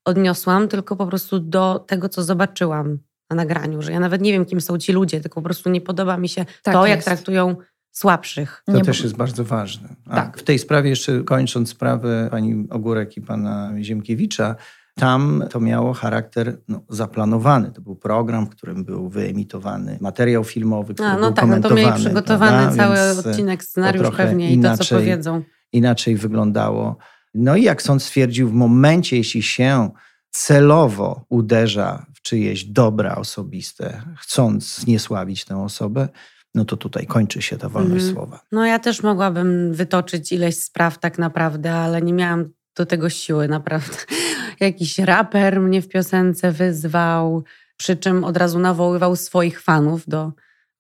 odniosłam, 0.05 0.69
tylko 0.69 0.97
po 0.97 1.07
prostu 1.07 1.39
do 1.39 1.85
tego, 1.87 2.09
co 2.09 2.23
zobaczyłam 2.23 2.99
na 3.35 3.43
nagraniu, 3.43 3.83
że 3.83 3.93
ja 3.93 4.01
nawet 4.01 4.21
nie 4.23 4.33
wiem, 4.33 4.45
kim 4.45 4.61
są 4.61 4.79
ci 4.79 4.93
ludzie, 4.93 5.21
tylko 5.21 5.35
po 5.35 5.45
prostu 5.45 5.71
nie 5.71 5.81
podoba 5.81 6.17
mi 6.17 6.29
się 6.29 6.45
Tak 6.63 6.75
to, 6.75 6.87
jak 6.87 6.97
jest. 6.99 7.09
traktują 7.09 7.57
słabszych. 7.91 8.63
To 8.67 8.73
Nie, 8.73 8.83
też 8.83 8.99
bo- 8.99 9.05
jest 9.05 9.17
bardzo 9.17 9.45
ważne. 9.45 9.89
A 10.09 10.15
Tak. 10.15 10.39
W 10.39 10.43
tej 10.43 10.59
sprawie 10.59 10.91
jeszcze 10.91 11.23
kończąc 11.23 11.69
sprawę 11.69 12.29
pani 12.31 12.67
Ogórek 12.71 13.17
i 13.17 13.21
pana 13.21 13.73
Ziemkiewicza, 13.83 14.57
tam 14.97 15.45
to 15.51 15.61
miało 15.61 15.93
charakter 15.93 16.59
no, 16.69 16.81
zaplanowany. 16.89 17.71
To 17.73 17.81
był 17.81 17.97
program, 17.97 18.47
w 18.47 18.51
którym 18.51 18.85
był 18.85 19.09
wyemitowany 19.09 19.99
materiał 20.01 20.45
filmowy, 20.45 20.95
który 20.95 21.09
A, 21.09 21.13
no 21.15 21.19
był 21.27 21.33
tak, 21.33 21.45
no 21.49 21.57
to 21.57 21.69
komentowany. 21.69 21.81
mieli 21.83 22.05
przygotowany 22.05 22.63
prawda? 22.63 22.77
cały 22.77 22.97
Więc, 23.15 23.27
e, 23.27 23.31
odcinek, 23.31 23.65
scenariusz 23.65 24.11
pewnie 24.17 24.53
i 24.53 24.57
to, 24.57 24.63
co 24.63 24.69
inaczej. 24.75 24.99
powiedzą. 24.99 25.43
inaczej 25.73 26.17
wyglądało. 26.17 26.97
No 27.35 27.57
i 27.57 27.63
jak 27.63 27.83
sąd 27.83 28.03
stwierdził, 28.03 28.49
w 28.49 28.53
momencie, 28.53 29.17
jeśli 29.17 29.43
się 29.43 29.91
celowo 30.35 31.25
uderza 31.29 32.07
w 32.15 32.23
czyjeś 32.23 32.65
dobra 32.65 33.15
osobiste, 33.17 34.03
chcąc 34.19 34.77
zniesławić 34.79 35.45
tę 35.45 35.63
osobę, 35.63 36.09
no 36.55 36.65
to 36.65 36.77
tutaj 36.77 37.07
kończy 37.07 37.43
się 37.43 37.57
ta 37.59 37.69
wolność 37.69 38.05
Mhm. 38.05 38.13
słowa. 38.15 38.41
No 38.53 38.67
ja 38.67 38.79
też 38.79 39.03
mogłabym 39.03 39.73
wytoczyć 39.73 40.33
ileś 40.33 40.59
spraw 40.59 40.99
tak 40.99 41.19
naprawdę, 41.19 41.75
ale 41.75 42.03
nie 42.03 42.13
miałam 42.13 42.51
do 42.77 42.87
tego 42.87 43.11
siły 43.11 43.49
naprawdę. 43.49 43.97
Jakiś 44.61 44.99
raper 44.99 45.61
mnie 45.61 45.83
w 45.83 45.89
piosence 45.89 46.53
wyzwał, 46.53 47.45
przy 47.77 47.97
czym 47.97 48.25
od 48.25 48.37
razu 48.37 48.59
nawoływał 48.59 49.17
swoich 49.17 49.61
fanów 49.61 50.09
do 50.09 50.33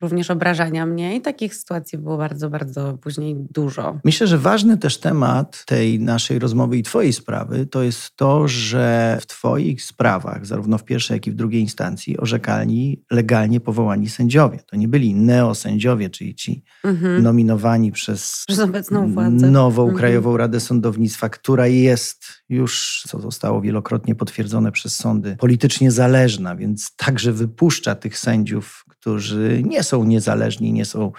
również 0.02 0.30
obrażania 0.30 0.87
mnie 0.87 1.16
i 1.16 1.20
takich 1.20 1.54
sytuacji 1.54 1.98
było 1.98 2.16
bardzo, 2.16 2.50
bardzo 2.50 2.98
później 2.98 3.37
dużo. 3.50 3.98
Myślę, 4.04 4.26
że 4.26 4.38
ważny 4.38 4.78
też 4.78 4.98
temat 5.00 5.64
tej 5.66 6.00
naszej 6.00 6.38
rozmowy 6.38 6.76
i 6.78 6.83
Twojej 6.83 7.12
sprawy 7.12 7.66
to 7.66 7.83
jest 7.83 8.16
to, 8.16 8.48
że 8.48 9.18
w 9.20 9.26
Twoich 9.26 9.83
sprawach, 9.83 10.46
zarówno 10.46 10.78
w 10.78 10.85
pierwszej, 10.85 11.14
jak 11.14 11.26
i 11.26 11.30
w 11.30 11.35
drugiej 11.35 11.61
instancji, 11.61 12.18
orzekali 12.18 13.04
legalnie 13.11 13.61
powołani 13.61 14.09
sędziowie. 14.09 14.59
To 14.66 14.76
nie 14.76 14.88
byli 14.88 15.14
neosędziowie, 15.14 16.11
czyli 16.11 16.35
ci 16.35 16.64
Mhm. 16.85 17.22
nominowani 17.22 17.92
przez 17.92 18.44
Przez 18.48 18.59
obecną 18.61 19.12
władzę. 19.12 19.50
nową 19.50 19.83
Mhm. 19.83 19.98
Krajową 19.98 20.37
Radę 20.37 20.61
Sądownictwa, 20.61 21.28
która 21.28 21.66
jest 21.66 22.24
już, 22.48 23.02
co 23.09 23.20
zostało 23.20 23.61
wielokrotnie 23.61 24.14
potwierdzone 24.14 24.72
przez 24.72 24.96
sądy, 24.96 25.37
politycznie 25.37 25.90
zależna, 25.90 26.57
więc 26.57 26.96
także 26.96 27.33
wypuszcza 27.33 27.94
tych 27.94 28.18
sędziów, 28.18 28.84
którzy 29.04 29.62
nie 29.64 29.82
są 29.82 30.04
niezależni, 30.04 30.72
nie 30.72 30.84
są 30.84 31.12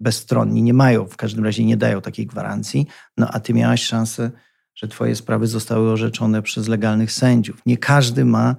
bezstronni, 0.00 0.62
nie 0.62 0.74
mają, 0.74 1.06
w 1.06 1.16
każdym 1.16 1.44
razie 1.44 1.64
nie 1.64 1.76
dają 1.76 2.00
takiej 2.00 2.26
gwarancji. 2.26 2.86
No 3.16 3.28
a 3.32 3.40
ty 3.40 3.54
miałaś 3.54 3.82
szansę, 3.82 4.30
że 4.74 4.88
twoje 4.88 5.16
sprawy 5.16 5.46
zostały 5.46 5.90
orzeczone 5.90 6.42
przez 6.42 6.68
legalnych 6.68 7.12
sędziów. 7.12 7.60
Nie 7.66 7.78
każdy 7.78 8.24
ma 8.24 8.56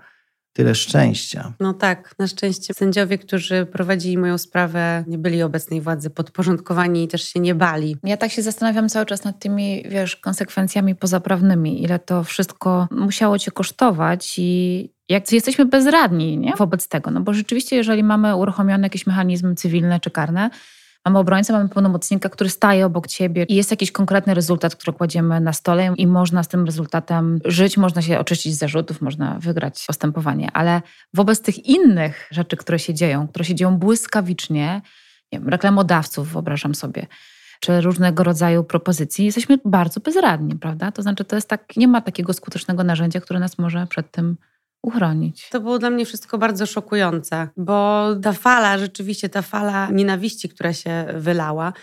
tyle 0.53 0.75
szczęścia. 0.75 1.53
No 1.59 1.73
tak, 1.73 2.15
na 2.19 2.27
szczęście 2.27 2.73
sędziowie, 2.73 3.17
którzy 3.17 3.65
prowadzili 3.65 4.17
moją 4.17 4.37
sprawę, 4.37 5.03
nie 5.07 5.17
byli 5.17 5.43
obecnej 5.43 5.81
władzy 5.81 6.09
podporządkowani 6.09 7.03
i 7.03 7.07
też 7.07 7.23
się 7.23 7.39
nie 7.39 7.55
bali. 7.55 7.97
Ja 8.03 8.17
tak 8.17 8.31
się 8.31 8.41
zastanawiam 8.41 8.89
cały 8.89 9.05
czas 9.05 9.23
nad 9.23 9.39
tymi, 9.39 9.83
wiesz, 9.89 10.15
konsekwencjami 10.15 10.95
pozaprawnymi, 10.95 11.83
ile 11.83 11.99
to 11.99 12.23
wszystko 12.23 12.87
musiało 12.91 13.39
cię 13.39 13.51
kosztować 13.51 14.35
i 14.37 14.92
jak 15.09 15.31
jesteśmy 15.31 15.65
bezradni 15.65 16.37
nie? 16.37 16.53
wobec 16.57 16.87
tego. 16.87 17.11
No 17.11 17.21
bo 17.21 17.33
rzeczywiście, 17.33 17.75
jeżeli 17.75 18.03
mamy 18.03 18.35
uruchomione 18.35 18.83
jakieś 18.83 19.07
mechanizmy 19.07 19.55
cywilne 19.55 19.99
czy 19.99 20.11
karne, 20.11 20.49
mamy 21.05 21.19
obrońcę, 21.19 21.53
mamy 21.53 21.69
pełnomocnika, 21.69 22.29
który 22.29 22.49
staje 22.49 22.85
obok 22.85 23.07
ciebie 23.07 23.45
i 23.49 23.55
jest 23.55 23.71
jakiś 23.71 23.91
konkretny 23.91 24.33
rezultat, 24.33 24.75
który 24.75 24.97
kładziemy 24.97 25.41
na 25.41 25.53
stole 25.53 25.93
i 25.97 26.07
można 26.07 26.43
z 26.43 26.47
tym 26.47 26.65
rezultatem 26.65 27.39
żyć, 27.45 27.77
można 27.77 28.01
się 28.01 28.19
oczyścić 28.19 28.55
z 28.55 28.57
zarzutów, 28.57 29.01
można 29.01 29.39
wygrać 29.39 29.83
postępowanie. 29.87 30.49
Ale 30.53 30.81
wobec 31.13 31.41
tych 31.41 31.65
innych 31.65 32.27
rzeczy, 32.31 32.57
które 32.57 32.79
się 32.79 32.93
dzieją, 32.93 33.27
które 33.27 33.45
się 33.45 33.55
dzieją 33.55 33.77
błyskawicznie, 33.77 34.81
nie 35.31 35.39
wiem, 35.39 35.49
reklamodawców, 35.49 36.31
wyobrażam 36.31 36.75
sobie, 36.75 37.07
czy 37.59 37.81
różnego 37.81 38.23
rodzaju 38.23 38.63
propozycji, 38.63 39.25
jesteśmy 39.25 39.57
bardzo 39.65 39.99
bezradni, 39.99 40.55
prawda? 40.55 40.91
To 40.91 41.01
znaczy, 41.01 41.25
to 41.25 41.35
jest 41.35 41.49
tak, 41.49 41.77
nie 41.77 41.87
ma 41.87 42.01
takiego 42.01 42.33
skutecznego 42.33 42.83
narzędzia, 42.83 43.21
które 43.21 43.39
nas 43.39 43.57
może 43.57 43.87
przed 43.87 44.11
tym 44.11 44.37
uchronić. 44.83 45.49
To 45.49 45.59
było 45.59 45.79
dla 45.79 45.89
mnie 45.89 46.05
wszystko 46.05 46.37
bardzo 46.37 46.65
szokujące, 46.65 47.47
bo 47.57 48.07
ta 48.23 48.33
fala, 48.33 48.77
rzeczywiście 48.77 49.29
ta 49.29 49.41
fala 49.41 49.89
nienawiści, 49.91 50.49
która 50.49 50.73
się 50.73 51.05
wylała, 51.13 51.73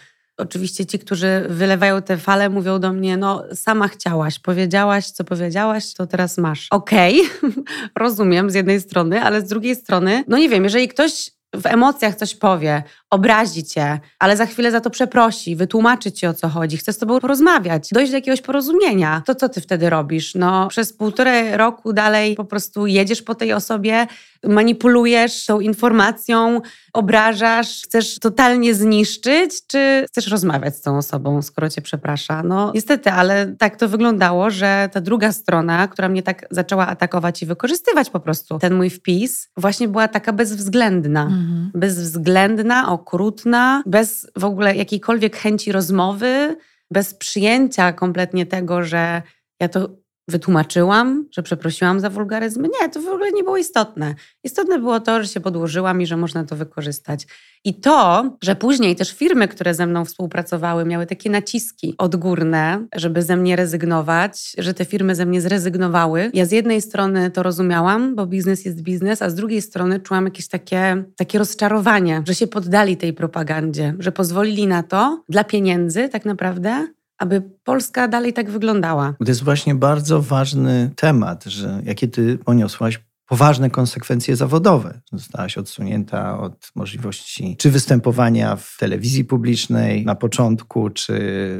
Oczywiście 0.40 0.86
ci, 0.86 0.98
którzy 0.98 1.46
wylewają 1.48 2.02
te 2.02 2.16
fale, 2.16 2.48
mówią 2.48 2.78
do 2.78 2.92
mnie, 2.92 3.16
no 3.16 3.44
sama 3.54 3.88
chciałaś, 3.88 4.38
powiedziałaś, 4.38 5.06
co 5.06 5.24
powiedziałaś, 5.24 5.94
to 5.94 6.06
teraz 6.06 6.38
masz. 6.38 6.66
Okej, 6.70 7.20
rozumiem 7.98 8.50
z 8.50 8.54
jednej 8.54 8.80
strony, 8.80 9.22
ale 9.22 9.40
z 9.40 9.44
drugiej 9.44 9.76
strony, 9.76 10.24
no 10.28 10.38
nie 10.38 10.48
wiem, 10.48 10.64
jeżeli 10.64 10.88
ktoś 10.88 11.30
w 11.54 11.66
emocjach 11.66 12.14
coś 12.14 12.34
powie, 12.34 12.82
obrazi 13.10 13.64
cię, 13.64 14.00
ale 14.18 14.36
za 14.36 14.46
chwilę 14.46 14.70
za 14.70 14.80
to 14.80 14.90
przeprosi, 14.90 15.56
wytłumaczy 15.56 16.12
ci 16.12 16.26
o 16.26 16.34
co 16.34 16.48
chodzi, 16.48 16.76
chce 16.76 16.92
z 16.92 16.98
tobą 16.98 17.20
porozmawiać, 17.20 17.88
dojść 17.92 18.10
do 18.10 18.16
jakiegoś 18.16 18.40
porozumienia, 18.40 19.22
to 19.26 19.34
co 19.34 19.48
ty 19.48 19.60
wtedy 19.60 19.90
robisz? 19.90 20.34
No, 20.34 20.68
przez 20.68 20.92
półtorej 20.92 21.56
roku 21.56 21.92
dalej 21.92 22.34
po 22.34 22.44
prostu 22.44 22.86
jedziesz 22.86 23.22
po 23.22 23.34
tej 23.34 23.52
osobie, 23.52 24.06
manipulujesz 24.44 25.46
tą 25.46 25.60
informacją, 25.60 26.60
obrażasz, 26.92 27.82
chcesz 27.82 28.18
totalnie 28.18 28.74
zniszczyć, 28.74 29.66
czy 29.66 30.04
chcesz 30.08 30.26
rozmawiać 30.26 30.76
z 30.76 30.80
tą 30.80 30.96
osobą, 30.96 31.42
skoro 31.42 31.70
cię 31.70 31.82
przeprasza? 31.82 32.42
No, 32.42 32.72
niestety, 32.74 33.10
ale 33.10 33.54
tak 33.58 33.76
to 33.76 33.88
wyglądało, 33.88 34.50
że 34.50 34.88
ta 34.92 35.00
druga 35.00 35.32
strona, 35.32 35.88
która 35.88 36.08
mnie 36.08 36.22
tak 36.22 36.46
zaczęła 36.50 36.86
atakować 36.86 37.42
i 37.42 37.46
wykorzystywać 37.46 38.10
po 38.10 38.20
prostu 38.20 38.58
ten 38.58 38.74
mój 38.74 38.90
wpis, 38.90 39.48
właśnie 39.56 39.88
była 39.88 40.08
taka 40.08 40.32
bezwzględna. 40.32 41.22
Mhm. 41.22 41.70
Bezwzględna, 41.74 42.92
okrutna, 42.92 43.82
bez 43.86 44.30
w 44.36 44.44
ogóle 44.44 44.76
jakiejkolwiek 44.76 45.36
chęci 45.36 45.72
rozmowy, 45.72 46.56
bez 46.90 47.14
przyjęcia 47.14 47.92
kompletnie 47.92 48.46
tego, 48.46 48.84
że 48.84 49.22
ja 49.60 49.68
to 49.68 49.88
wytłumaczyłam, 50.28 51.26
że 51.32 51.42
przeprosiłam 51.42 52.00
za 52.00 52.10
wulgaryzmy. 52.10 52.68
Nie, 52.80 52.88
to 52.88 53.00
w 53.00 53.08
ogóle 53.08 53.32
nie 53.32 53.44
było 53.44 53.56
istotne. 53.56 54.14
Istotne 54.44 54.78
było 54.78 55.00
to, 55.00 55.22
że 55.22 55.28
się 55.28 55.40
podłożyłam 55.40 56.00
i 56.02 56.06
że 56.06 56.16
można 56.16 56.44
to 56.44 56.56
wykorzystać. 56.56 57.26
I 57.64 57.74
to, 57.74 58.30
że 58.42 58.56
później 58.56 58.96
też 58.96 59.12
firmy, 59.12 59.48
które 59.48 59.74
ze 59.74 59.86
mną 59.86 60.04
współpracowały, 60.04 60.84
miały 60.84 61.06
takie 61.06 61.30
naciski 61.30 61.94
odgórne, 61.98 62.86
żeby 62.94 63.22
ze 63.22 63.36
mnie 63.36 63.56
rezygnować, 63.56 64.52
że 64.58 64.74
te 64.74 64.84
firmy 64.84 65.14
ze 65.14 65.26
mnie 65.26 65.40
zrezygnowały. 65.40 66.30
Ja 66.34 66.46
z 66.46 66.52
jednej 66.52 66.82
strony 66.82 67.30
to 67.30 67.42
rozumiałam, 67.42 68.14
bo 68.16 68.26
biznes 68.26 68.64
jest 68.64 68.82
biznes, 68.82 69.22
a 69.22 69.30
z 69.30 69.34
drugiej 69.34 69.62
strony 69.62 70.00
czułam 70.00 70.24
jakieś 70.24 70.48
takie, 70.48 71.04
takie 71.16 71.38
rozczarowanie, 71.38 72.22
że 72.26 72.34
się 72.34 72.46
poddali 72.46 72.96
tej 72.96 73.12
propagandzie, 73.12 73.94
że 73.98 74.12
pozwolili 74.12 74.66
na 74.66 74.82
to 74.82 75.22
dla 75.28 75.44
pieniędzy 75.44 76.08
tak 76.08 76.24
naprawdę, 76.24 76.86
aby 77.20 77.42
Polska 77.64 78.08
dalej 78.08 78.32
tak 78.32 78.50
wyglądała. 78.50 79.14
To 79.18 79.24
jest 79.30 79.44
właśnie 79.44 79.74
bardzo 79.74 80.22
ważny 80.22 80.90
temat, 80.96 81.44
że 81.44 81.82
jakie 81.84 82.08
ty 82.08 82.38
poniosłaś 82.38 83.00
poważne 83.30 83.70
konsekwencje 83.70 84.36
zawodowe. 84.36 85.00
Zostałaś 85.12 85.58
odsunięta 85.58 86.40
od 86.40 86.70
możliwości 86.74 87.56
czy 87.58 87.70
występowania 87.70 88.56
w 88.56 88.76
telewizji 88.78 89.24
publicznej 89.24 90.04
na 90.04 90.14
początku, 90.14 90.90
czy 90.90 91.14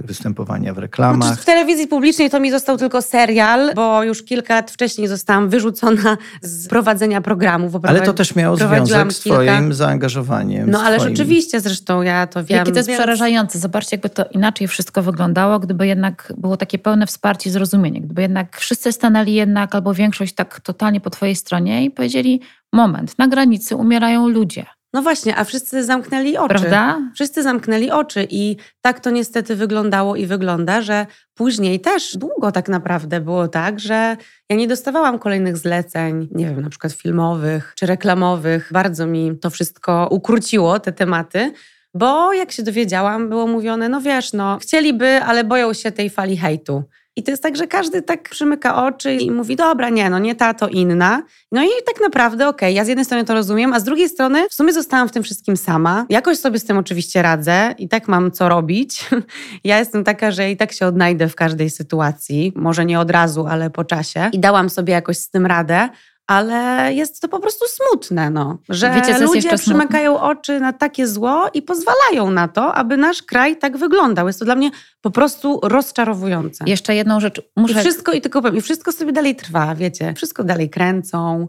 występowania 0.05 0.75
w 0.75 0.79
reklamach. 0.79 1.29
Znaczy 1.29 1.43
w 1.43 1.45
telewizji 1.45 1.87
publicznej 1.87 2.31
to 2.31 2.41
mi 2.41 2.51
został 2.51 2.77
tylko 2.77 3.03
serial, 3.03 3.75
bo 3.75 4.05
już 4.05 4.23
kilka 4.25 4.55
lat 4.55 4.71
wcześniej 4.71 5.09
zostałam 5.09 5.49
wyrzucona 5.49 6.17
z 6.43 6.69
prowadzenia 6.69 7.21
programu. 7.21 7.71
Ale 7.83 8.01
to 8.01 8.13
też 8.13 8.35
miało 8.35 8.57
związek 8.57 9.13
z 9.13 9.21
twoim 9.21 9.49
kilka... 9.49 9.75
zaangażowaniem. 9.75 10.71
No 10.71 10.83
ale 10.83 10.97
twoim... 10.97 11.17
rzeczywiście 11.17 11.61
zresztą 11.61 12.03
ja 12.03 12.27
to 12.27 12.45
wiem. 12.45 12.59
Jakie 12.59 12.73
to 12.73 12.79
jest 12.79 12.89
więc... 12.89 13.01
przerażające. 13.01 13.59
Zobaczcie, 13.59 13.97
jakby 13.97 14.11
to 14.11 14.25
inaczej 14.25 14.69
wszystko 14.69 15.03
wyglądało, 15.03 15.59
gdyby 15.59 15.87
jednak 15.87 16.33
było 16.37 16.57
takie 16.57 16.79
pełne 16.79 17.07
wsparcie 17.07 17.51
i 17.51 17.53
zrozumienie. 17.53 18.01
Gdyby 18.01 18.23
jednak 18.23 18.57
wszyscy 18.57 18.93
stanęli 18.93 19.33
jednak, 19.33 19.75
albo 19.75 19.95
większość 19.95 20.35
tak 20.35 20.61
totalnie 20.61 21.01
po 21.01 21.11
twojej 21.11 21.37
stronie, 21.37 21.60
stronie 21.61 21.85
i 21.85 21.91
powiedzieli: 21.91 22.41
Moment, 22.73 23.19
na 23.19 23.29
granicy 23.29 23.77
umierają 23.77 24.29
ludzie. 24.29 24.67
No 24.93 25.03
właśnie, 25.03 25.37
a 25.37 25.45
wszyscy 25.45 25.85
zamknęli 25.85 26.37
oczy. 26.37 26.49
Prawda? 26.49 26.99
Wszyscy 27.15 27.43
zamknęli 27.43 27.91
oczy 27.91 28.27
i 28.31 28.57
tak 28.81 29.01
to 29.01 29.11
niestety 29.11 29.57
wyglądało 29.57 30.17
i 30.17 30.27
wygląda, 30.27 30.83
że 30.83 31.07
później 31.35 31.81
też 31.81 32.17
długo 32.17 32.53
tak 32.53 32.69
naprawdę 32.69 33.21
było 33.21 33.49
tak, 33.49 33.81
że 33.81 34.17
ja 34.49 34.57
nie 34.57 34.69
dostawałam 34.69 35.19
kolejnych 35.19 35.57
zleceń, 35.57 36.29
nie 36.33 36.47
wiem, 36.47 36.61
na 36.61 36.71
przykład 36.71 36.93
filmowych 36.93 37.73
czy 37.77 37.87
reklamowych. 37.87 38.71
Bardzo 38.73 39.07
mi 39.07 39.39
to 39.41 39.51
wszystko 39.51 40.09
ukróciło, 40.11 40.81
te 40.81 40.93
tematy. 40.93 41.53
Bo 41.95 42.33
jak 42.33 42.53
się 42.53 42.63
dowiedziałam, 42.63 43.29
było 43.29 43.47
mówione, 43.47 43.89
no 43.89 44.01
wiesz, 44.01 44.33
no 44.33 44.59
chcieliby, 44.59 45.21
ale 45.23 45.45
boją 45.45 45.73
się 45.73 45.93
tej 45.93 46.11
fali 46.11 46.37
hejtu. 46.37 46.85
I 47.21 47.23
to 47.23 47.31
jest 47.31 47.43
tak, 47.43 47.57
że 47.57 47.67
każdy 47.67 48.03
tak 48.03 48.29
przymyka 48.29 48.85
oczy 48.85 49.15
i 49.15 49.31
mówi, 49.31 49.57
dobra, 49.57 49.89
nie, 49.89 50.11
no 50.11 50.19
nie 50.19 50.35
ta, 50.35 50.55
to 50.55 50.69
inna. 50.69 51.23
No 51.53 51.63
i 51.65 51.69
tak 51.87 52.01
naprawdę, 52.01 52.49
okej, 52.49 52.69
okay, 52.69 52.73
ja 52.73 52.85
z 52.85 52.89
jednej 52.89 53.05
strony 53.05 53.25
to 53.25 53.35
rozumiem, 53.35 53.73
a 53.73 53.81
z 53.81 53.85
drugiej 53.85 54.09
strony 54.09 54.49
w 54.49 54.55
sumie 54.55 54.73
zostałam 54.73 55.09
w 55.09 55.13
tym 55.13 55.23
wszystkim 55.23 55.57
sama. 55.57 56.07
Jakoś 56.09 56.39
sobie 56.39 56.59
z 56.59 56.65
tym 56.65 56.79
oczywiście 56.79 57.23
radzę 57.23 57.75
i 57.79 57.89
tak 57.89 58.09
mam 58.09 58.31
co 58.31 58.49
robić. 58.49 59.09
ja 59.65 59.79
jestem 59.79 60.05
taka, 60.05 60.31
że 60.31 60.51
i 60.51 60.57
tak 60.57 60.73
się 60.73 60.87
odnajdę 60.87 61.29
w 61.29 61.35
każdej 61.35 61.71
sytuacji. 61.71 62.53
Może 62.57 62.85
nie 62.85 63.01
od 63.01 63.11
razu, 63.11 63.47
ale 63.47 63.71
po 63.71 63.85
czasie. 63.85 64.31
I 64.33 64.39
dałam 64.39 64.71
sobie 64.71 64.93
jakoś 64.93 65.19
z 65.19 65.31
tym 65.31 65.47
radę, 65.47 65.89
ale 66.31 66.95
jest 66.95 67.21
to 67.21 67.29
po 67.29 67.41
prostu 67.41 67.65
smutne, 67.69 68.31
no, 68.31 68.59
że 68.69 68.91
Wiecie, 68.91 69.19
ludzie 69.19 69.57
przymykają 69.57 70.21
oczy 70.21 70.61
na 70.61 70.73
takie 70.73 71.07
zło 71.07 71.51
i 71.55 71.63
pozwalają 71.63 72.31
na 72.31 72.49
to, 72.49 72.75
aby 72.75 72.97
nasz 72.97 73.23
kraj 73.23 73.57
tak 73.57 73.77
wyglądał. 73.77 74.27
Jest 74.27 74.39
to 74.39 74.45
dla 74.45 74.55
mnie 74.55 74.71
po 75.01 75.11
prostu 75.11 75.61
rozczarowujące. 75.63 76.65
Jeszcze 76.67 76.95
jedną 76.95 77.21
rzecz 77.21 77.43
muszę... 77.57 77.75
I 77.75 77.83
wszystko, 77.83 78.13
i 78.13 78.21
tylko 78.21 78.43
powiem, 78.43 78.57
i 78.57 78.61
wszystko 78.61 78.93
sobie 78.93 79.13
dalej 79.13 79.37
trwa, 79.37 79.75
wiecie, 79.75 80.15
wszystko 80.17 80.45
dalej 80.45 80.71
kręcą, 80.71 81.49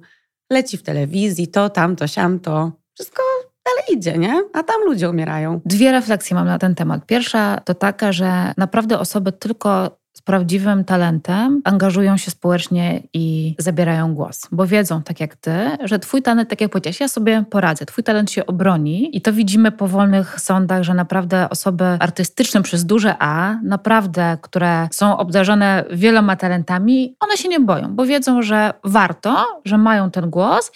leci 0.52 0.78
w 0.78 0.84
telewizji, 0.84 1.48
to, 1.48 1.70
tamto, 1.70 2.08
siamto, 2.08 2.72
wszystko 2.94 3.24
dalej 3.65 4.00
idzie, 4.00 4.17
nie? 4.17 4.44
A 4.54 4.63
tam 4.63 4.82
ludzie 4.86 5.10
umierają. 5.10 5.62
Dwie 5.65 5.91
refleksje 5.91 6.36
mam 6.36 6.48
na 6.48 6.60
ten 6.60 6.76
temat. 6.76 7.06
Pierwsza 7.06 7.62
to 7.65 7.74
taka, 7.74 8.12
że 8.12 8.54
naprawdę 8.58 9.00
osoby 9.00 9.32
tylko 9.32 10.01
z 10.13 10.21
prawdziwym 10.21 10.84
talentem 10.84 11.62
angażują 11.63 12.17
się 12.17 12.32
społecznie 12.32 13.04
i 13.13 13.56
zabierają 13.60 14.13
głos, 14.13 14.47
bo 14.52 14.67
wiedzą, 14.67 15.04
tak 15.04 15.19
jak 15.19 15.36
ty, 15.36 15.52
że 15.84 16.00
twój 16.00 16.21
talent, 16.21 16.50
tak 16.50 16.62
jak 16.62 16.71
powiedziałaś, 16.71 17.00
ja 17.00 17.08
sobie 17.08 17.43
poradzę, 17.50 17.86
twój 17.86 18.04
talent 18.04 18.32
się 18.32 18.45
obroni 18.45 19.17
i 19.17 19.21
to 19.21 19.34
widzimy 19.34 19.71
po 19.71 19.88
wolnych 19.88 20.39
sądach, 20.39 20.84
że 20.84 20.93
naprawdę 20.93 21.50
osoby 21.50 21.86
artystyczne 21.86 22.62
przez 22.62 22.86
duże 22.86 23.15
A, 23.19 23.56
naprawdę, 23.63 24.38
które 24.41 24.88
są 24.91 25.17
obdarzone 25.17 25.84
wieloma 25.91 26.36
talentami, 26.36 27.15
one 27.19 27.38
się 27.38 27.50
nie 27.50 27.60
boją, 27.60 27.95
bo 27.95 28.06
wiedzą, 28.06 28.41
że 28.41 28.74
warto, 28.84 29.62
że 29.65 29.78
mają 29.78 30.12
ten 30.12 30.30
głos 30.30 30.71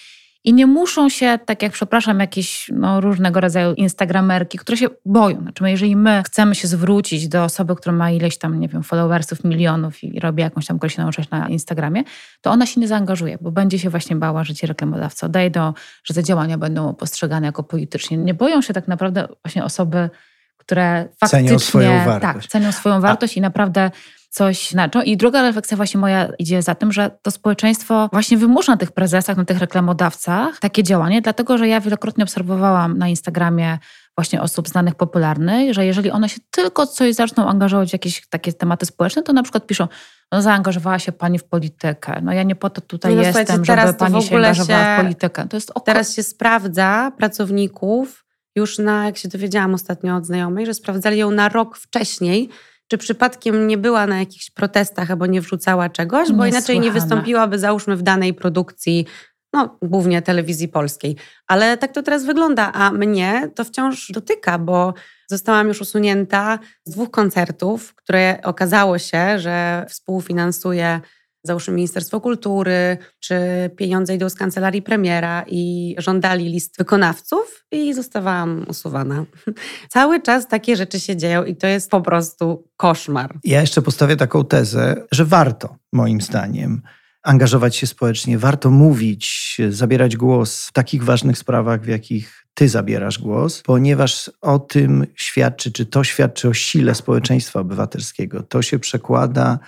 i 0.46 0.54
nie 0.54 0.66
muszą 0.66 1.10
się, 1.10 1.40
tak 1.46 1.62
jak 1.62 1.72
przepraszam, 1.72 2.20
jakieś 2.20 2.72
no, 2.74 3.02
różnego 3.02 3.42
rodzaju 3.42 3.74
instagramerki, 3.74 4.58
które 4.58 4.78
się 4.78 4.88
boją. 5.06 5.42
Znaczy, 5.42 5.70
jeżeli 5.70 5.96
my 5.96 6.24
chcemy 6.26 6.56
się 6.56 6.68
zwrócić 6.68 7.28
do 7.28 7.44
osoby, 7.44 7.76
która 7.76 7.96
ma 7.96 8.12
ileś 8.12 8.38
tam, 8.38 8.60
nie 8.60 8.68
wiem, 8.68 8.84
followersów, 8.84 9.44
milionów 9.44 10.04
i 10.04 10.20
robi 10.20 10.42
jakąś 10.42 10.66
tam 10.66 10.78
określoną 10.78 11.12
rzecz 11.12 11.30
na 11.30 11.50
Instagramie, 11.50 12.04
to 12.42 12.52
ona 12.52 12.66
się 12.66 12.82
nie 12.82 12.88
zaangażuje, 12.88 13.38
bo 13.42 13.52
będzie 13.52 13.80
się 13.80 13.90
właśnie 13.90 14.16
bała, 14.16 14.44
że 14.44 14.54
ci 14.54 14.68
reklamodawcy 14.68 15.26
odejdą, 15.26 15.74
że 16.04 16.14
te 16.14 16.24
działania 16.24 16.58
będą 16.58 16.94
postrzegane 16.94 17.46
jako 17.46 17.64
politycznie. 17.64 18.18
Nie 18.18 18.34
boją 18.34 18.62
się 18.62 18.74
tak 18.74 18.88
naprawdę 18.88 19.28
właśnie 19.44 19.64
osoby, 19.64 20.10
które 20.58 21.08
faktycznie 21.20 21.48
cenią 21.48 21.60
swoją 21.60 22.06
wartość. 22.06 22.34
Tak, 22.34 22.52
cenią 22.52 22.72
swoją 22.72 23.02
wartość 23.02 23.38
A. 23.38 23.40
i 23.40 23.42
naprawdę 23.42 23.92
coś 24.36 24.69
znaczą. 24.69 25.02
I 25.02 25.17
druga 25.17 25.41
refleksja 25.41 25.78
właśnie 25.78 26.00
moja 26.00 26.28
idzie 26.39 26.62
za 26.62 26.76
tym, 26.76 26.91
że 26.91 27.12
to 27.21 27.32
społeczeństwo 27.32 28.10
właśnie 28.12 28.38
wymusza 28.38 28.71
na 28.71 28.78
tych 28.78 28.91
prezesach, 28.91 29.38
na 29.38 29.45
tych 29.45 29.60
reklamodawcach 29.60 30.60
takie 30.60 30.84
działanie, 30.84 31.21
dlatego 31.21 31.58
że 31.58 31.67
ja 31.67 31.82
wielokrotnie 31.82 32.24
obserwowałam 32.24 32.98
na 32.98 33.08
Instagramie 33.08 33.78
właśnie 34.17 34.41
osób 34.41 34.67
znanych, 34.67 34.95
popularnych, 34.95 35.74
że 35.74 35.86
jeżeli 35.86 36.12
one 36.12 36.30
się 36.30 36.39
tylko 36.52 36.88
coś 36.88 37.15
zaczną 37.15 37.48
angażować 37.48 37.89
w 37.89 37.93
jakieś 37.93 38.28
takie 38.30 38.54
tematy 38.54 38.86
społeczne, 38.86 39.24
to 39.24 39.34
na 39.34 39.43
przykład 39.43 39.67
piszą, 39.67 39.88
no 40.32 40.41
zaangażowała 40.41 41.00
się 41.00 41.12
pani 41.12 41.39
w 41.39 41.43
politykę. 41.43 42.21
No 42.24 42.34
ja 42.34 42.43
nie 42.43 42.56
po 42.56 42.69
to 42.69 42.82
tutaj 42.82 43.15
no, 43.15 43.21
jestem, 43.21 43.65
żeby 43.65 43.93
pani 43.93 44.24
się 44.24 44.36
angażowała 44.36 44.98
w 44.98 45.02
politykę. 45.02 45.48
To 45.48 45.58
jest 45.58 45.71
oko... 45.71 45.80
Teraz 45.80 46.15
się 46.15 46.24
sprawdza 46.24 47.12
pracowników, 47.17 48.26
już 48.56 48.78
na, 48.80 49.06
jak 49.06 49.17
się 49.17 49.30
dowiedziałam 49.30 49.74
ostatnio 49.74 50.15
od 50.15 50.26
znajomej, 50.26 50.65
że 50.65 50.74
sprawdzali 50.74 51.17
ją 51.17 51.32
na 51.32 51.50
rok 51.50 51.78
wcześniej, 51.78 52.50
czy 52.88 52.98
przypadkiem 52.98 53.67
nie 53.67 53.78
była 53.78 54.08
na 54.08 54.19
jakichś 54.19 54.52
protestach 54.52 55.12
albo 55.12 55.26
nie 55.26 55.41
wrzucała 55.41 55.89
czegoś, 55.89 56.32
bo 56.32 56.45
inaczej 56.45 56.80
nie 56.80 56.91
wystąpiłaby, 56.91 57.60
załóżmy, 57.60 57.95
w 57.95 58.02
danej 58.02 58.34
produkcji, 58.34 59.06
no 59.54 59.78
głównie 59.82 60.21
telewizji 60.21 60.67
polskiej. 60.67 61.15
Ale 61.48 61.78
tak 61.78 61.91
to 61.91 62.04
teraz 62.04 62.26
wygląda, 62.26 62.71
a 62.74 62.91
mnie 62.91 63.50
to 63.56 63.63
wciąż 63.63 64.12
dotyka, 64.12 64.60
bo 64.60 64.93
zostałam 65.28 65.67
już 65.67 65.82
usunięta 65.82 66.60
z 66.86 66.91
dwóch 66.91 67.12
koncertów, 67.12 67.95
które 67.95 68.39
okazało 68.43 68.98
się, 68.98 69.39
że 69.39 69.86
współfinansuje 69.89 71.02
załóżmy 71.48 71.74
Ministerstwo 71.74 72.22
Kultury, 72.22 72.98
czy 73.20 73.36
pieniądze 73.78 74.16
idą 74.16 74.30
z 74.30 74.36
kancelarii 74.36 74.82
premiera 74.82 75.44
i 75.48 75.96
żądali 75.98 76.46
list 76.46 76.78
wykonawców 76.78 77.66
i 77.72 77.94
zostawałam 77.94 78.66
usuwana. 78.70 79.26
Cały 79.90 80.22
czas 80.22 80.48
takie 80.48 80.76
rzeczy 80.76 81.00
się 81.00 81.16
dzieją 81.16 81.44
i 81.44 81.56
to 81.56 81.68
jest 81.68 81.92
po 81.92 82.02
prostu 82.02 82.68
koszmar. 82.78 83.40
Ja 83.44 83.62
jeszcze 83.62 83.82
postawię 83.82 84.16
taką 84.16 84.46
tezę, 84.46 84.96
że 85.12 85.26
warto, 85.26 85.76
moim 85.94 86.22
zdaniem, 86.22 86.82
angażować 87.24 87.76
się 87.76 87.88
społecznie, 87.88 88.38
warto 88.38 88.72
mówić, 88.72 89.58
zabierać 89.70 90.18
głos 90.18 90.68
w 90.68 90.72
takich 90.72 91.04
ważnych 91.04 91.38
sprawach, 91.38 91.82
w 91.82 91.88
jakich 91.88 92.46
ty 92.54 92.70
zabierasz 92.70 93.20
głos, 93.20 93.62
ponieważ 93.62 94.32
o 94.42 94.60
tym 94.60 95.08
świadczy, 95.16 95.72
czy 95.72 95.86
to 95.86 96.04
świadczy 96.04 96.50
o 96.50 96.54
sile 96.54 96.96
społeczeństwa 96.96 97.60
obywatelskiego. 97.60 98.44
To 98.44 98.62
się 98.62 98.80
przekłada 98.80 99.60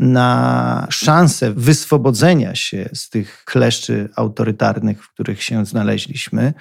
na 0.00 0.86
szansę 0.90 1.52
wyswobodzenia 1.52 2.54
się 2.54 2.88
z 2.94 3.08
tych 3.08 3.42
kleszczy 3.44 4.08
autorytarnych, 4.16 5.04
w 5.04 5.12
których 5.12 5.42
się 5.42 5.66
znaleźliśmy, 5.66 6.52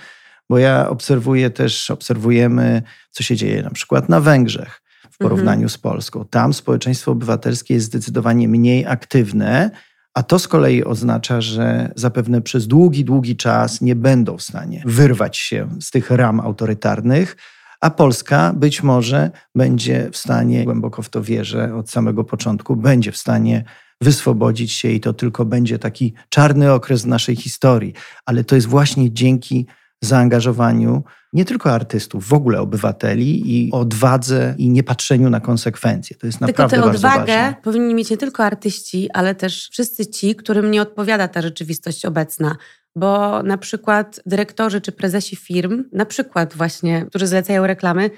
Bo 0.50 0.58
ja 0.58 0.90
obserwuję 0.90 1.50
też, 1.50 1.92
obserwujemy, 1.92 2.82
co 3.12 3.24
się 3.24 3.36
dzieje 3.36 3.64
na 3.64 3.70
przykład 3.70 4.10
na 4.10 4.20
Węgrzech 4.22 4.82
w 5.12 5.18
porównaniu 5.18 5.52
mhm. 5.52 5.70
z 5.70 5.78
Polską. 5.78 6.26
Tam 6.26 6.54
społeczeństwo 6.54 7.12
obywatelskie 7.12 7.74
jest 7.74 7.86
zdecydowanie 7.86 8.48
mniej 8.48 8.86
aktywne, 8.86 9.72
a 10.14 10.24
to 10.24 10.40
z 10.40 10.48
kolei 10.48 10.84
oznacza, 10.84 11.42
że 11.42 11.92
zapewne 11.96 12.42
przez 12.42 12.68
długi, 12.68 13.06
długi 13.06 13.36
czas 13.36 13.82
nie 13.82 13.96
będą 13.96 14.38
w 14.38 14.42
stanie 14.42 14.84
wyrwać 14.86 15.38
się 15.38 15.70
z 15.82 15.92
tych 15.92 16.12
ram 16.12 16.40
autorytarnych, 16.40 17.38
a 17.82 17.90
Polska 17.90 18.54
być 18.54 18.84
może 18.84 19.32
będzie 19.56 20.10
w 20.12 20.18
stanie, 20.18 20.64
głęboko 20.64 21.02
w 21.02 21.10
to 21.10 21.24
wierzę, 21.24 21.76
od 21.76 21.90
samego 21.90 22.24
początku, 22.24 22.76
będzie 22.76 23.12
w 23.12 23.18
stanie 23.18 23.64
wyswobodzić 24.02 24.72
się 24.72 24.90
i 24.90 25.00
to 25.00 25.14
tylko 25.14 25.46
będzie 25.46 25.80
taki 25.80 26.14
czarny 26.30 26.74
okres 26.74 27.06
naszej 27.06 27.36
historii. 27.36 27.94
Ale 28.26 28.44
to 28.44 28.56
jest 28.56 28.68
właśnie 28.68 29.14
dzięki 29.14 29.68
zaangażowaniu 30.02 31.04
nie 31.34 31.46
tylko 31.46 31.72
artystów, 31.72 32.28
w 32.28 32.34
ogóle 32.34 32.62
obywateli 32.62 33.56
i 33.56 33.72
odwadze 33.72 34.56
i 34.58 34.70
niepatrzeniu 34.70 35.30
na 35.30 35.40
konsekwencje. 35.40 36.18
To 36.18 36.26
jest 36.26 36.42
naprawdę 36.42 36.76
Tylko 36.76 36.90
tę 36.90 36.96
odwagę 36.96 37.20
ważne. 37.20 37.56
powinni 37.64 37.94
mieć 37.94 38.10
nie 38.10 38.18
tylko 38.18 38.44
artyści, 38.44 39.10
ale 39.14 39.36
też 39.36 39.70
wszyscy 39.72 40.06
ci, 40.08 40.36
którym 40.36 40.72
nie 40.72 40.82
odpowiada 40.82 41.28
ta 41.28 41.42
rzeczywistość 41.42 42.06
obecna. 42.06 42.56
Bo 42.96 43.44
na 43.44 43.58
przykład 43.58 44.22
dyrektorzy 44.26 44.82
czy 44.82 44.92
prezesi 44.92 45.36
firm, 45.36 45.84
na 45.92 46.06
przykład 46.06 46.54
właśnie, 46.54 47.06
którzy 47.10 47.28
zlecają 47.28 47.68
reklamy, 47.68 48.10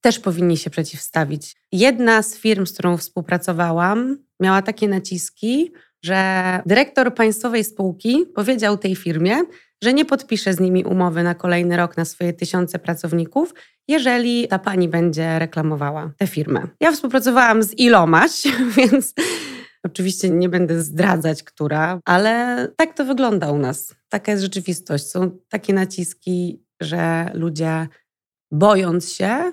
też 0.00 0.18
powinni 0.18 0.56
się 0.56 0.70
przeciwstawić. 0.70 1.56
Jedna 1.72 2.22
z 2.22 2.36
firm, 2.36 2.66
z 2.66 2.72
którą 2.72 2.96
współpracowałam, 2.96 4.18
miała 4.40 4.62
takie 4.62 4.88
naciski, 4.88 5.72
że 6.04 6.60
dyrektor 6.66 7.14
państwowej 7.14 7.64
spółki 7.64 8.26
powiedział 8.34 8.78
tej 8.78 8.96
firmie, 8.96 9.36
że 9.82 9.92
nie 9.92 10.04
podpisze 10.04 10.54
z 10.54 10.60
nimi 10.60 10.84
umowy 10.84 11.22
na 11.22 11.34
kolejny 11.34 11.76
rok 11.76 11.96
na 11.96 12.04
swoje 12.04 12.32
tysiące 12.32 12.78
pracowników, 12.78 13.54
jeżeli 13.88 14.48
ta 14.48 14.58
pani 14.58 14.88
będzie 14.88 15.38
reklamowała 15.38 16.12
tę 16.18 16.26
firmę. 16.26 16.66
Ja 16.80 16.92
współpracowałam 16.92 17.62
z 17.62 17.78
ilomaś, 17.78 18.42
więc 18.76 19.14
oczywiście 19.84 20.30
nie 20.30 20.48
będę 20.48 20.82
zdradzać, 20.82 21.42
która, 21.42 22.00
ale 22.04 22.68
tak 22.76 22.94
to 22.94 23.04
wygląda 23.04 23.52
u 23.52 23.58
nas. 23.58 23.94
Taka 24.08 24.32
jest 24.32 24.42
rzeczywistość. 24.42 25.06
Są 25.06 25.30
takie 25.48 25.74
naciski, 25.74 26.62
że 26.80 27.30
ludzie 27.34 27.88
bojąc 28.52 29.12
się, 29.12 29.52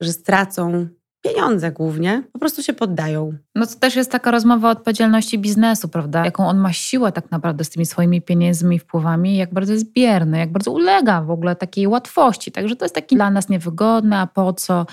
że 0.00 0.12
stracą 0.12 0.88
pieniądze 1.22 1.72
głównie, 1.72 2.22
po 2.32 2.38
prostu 2.38 2.62
się 2.62 2.72
poddają. 2.72 3.32
No 3.54 3.66
to 3.66 3.74
też 3.74 3.96
jest 3.96 4.10
taka 4.10 4.30
rozmowa 4.30 4.68
o 4.68 4.70
odpowiedzialności 4.70 5.38
biznesu, 5.38 5.88
prawda? 5.88 6.24
Jaką 6.24 6.48
on 6.48 6.58
ma 6.58 6.72
siłę 6.72 7.12
tak 7.12 7.30
naprawdę 7.30 7.64
z 7.64 7.70
tymi 7.70 7.86
swoimi 7.86 8.22
pieniędzmi 8.22 8.76
i 8.76 8.78
wpływami, 8.78 9.36
jak 9.36 9.54
bardzo 9.54 9.72
jest 9.72 9.92
bierny, 9.92 10.38
jak 10.38 10.52
bardzo 10.52 10.72
ulega 10.72 11.22
w 11.22 11.30
ogóle 11.30 11.56
takiej 11.56 11.86
łatwości. 11.86 12.52
Także 12.52 12.76
to 12.76 12.84
jest 12.84 12.94
taki 12.94 13.16
dla 13.16 13.30
nas 13.30 13.48
niewygodne, 13.48 14.18
a 14.18 14.26
po 14.26 14.52
co? 14.52 14.86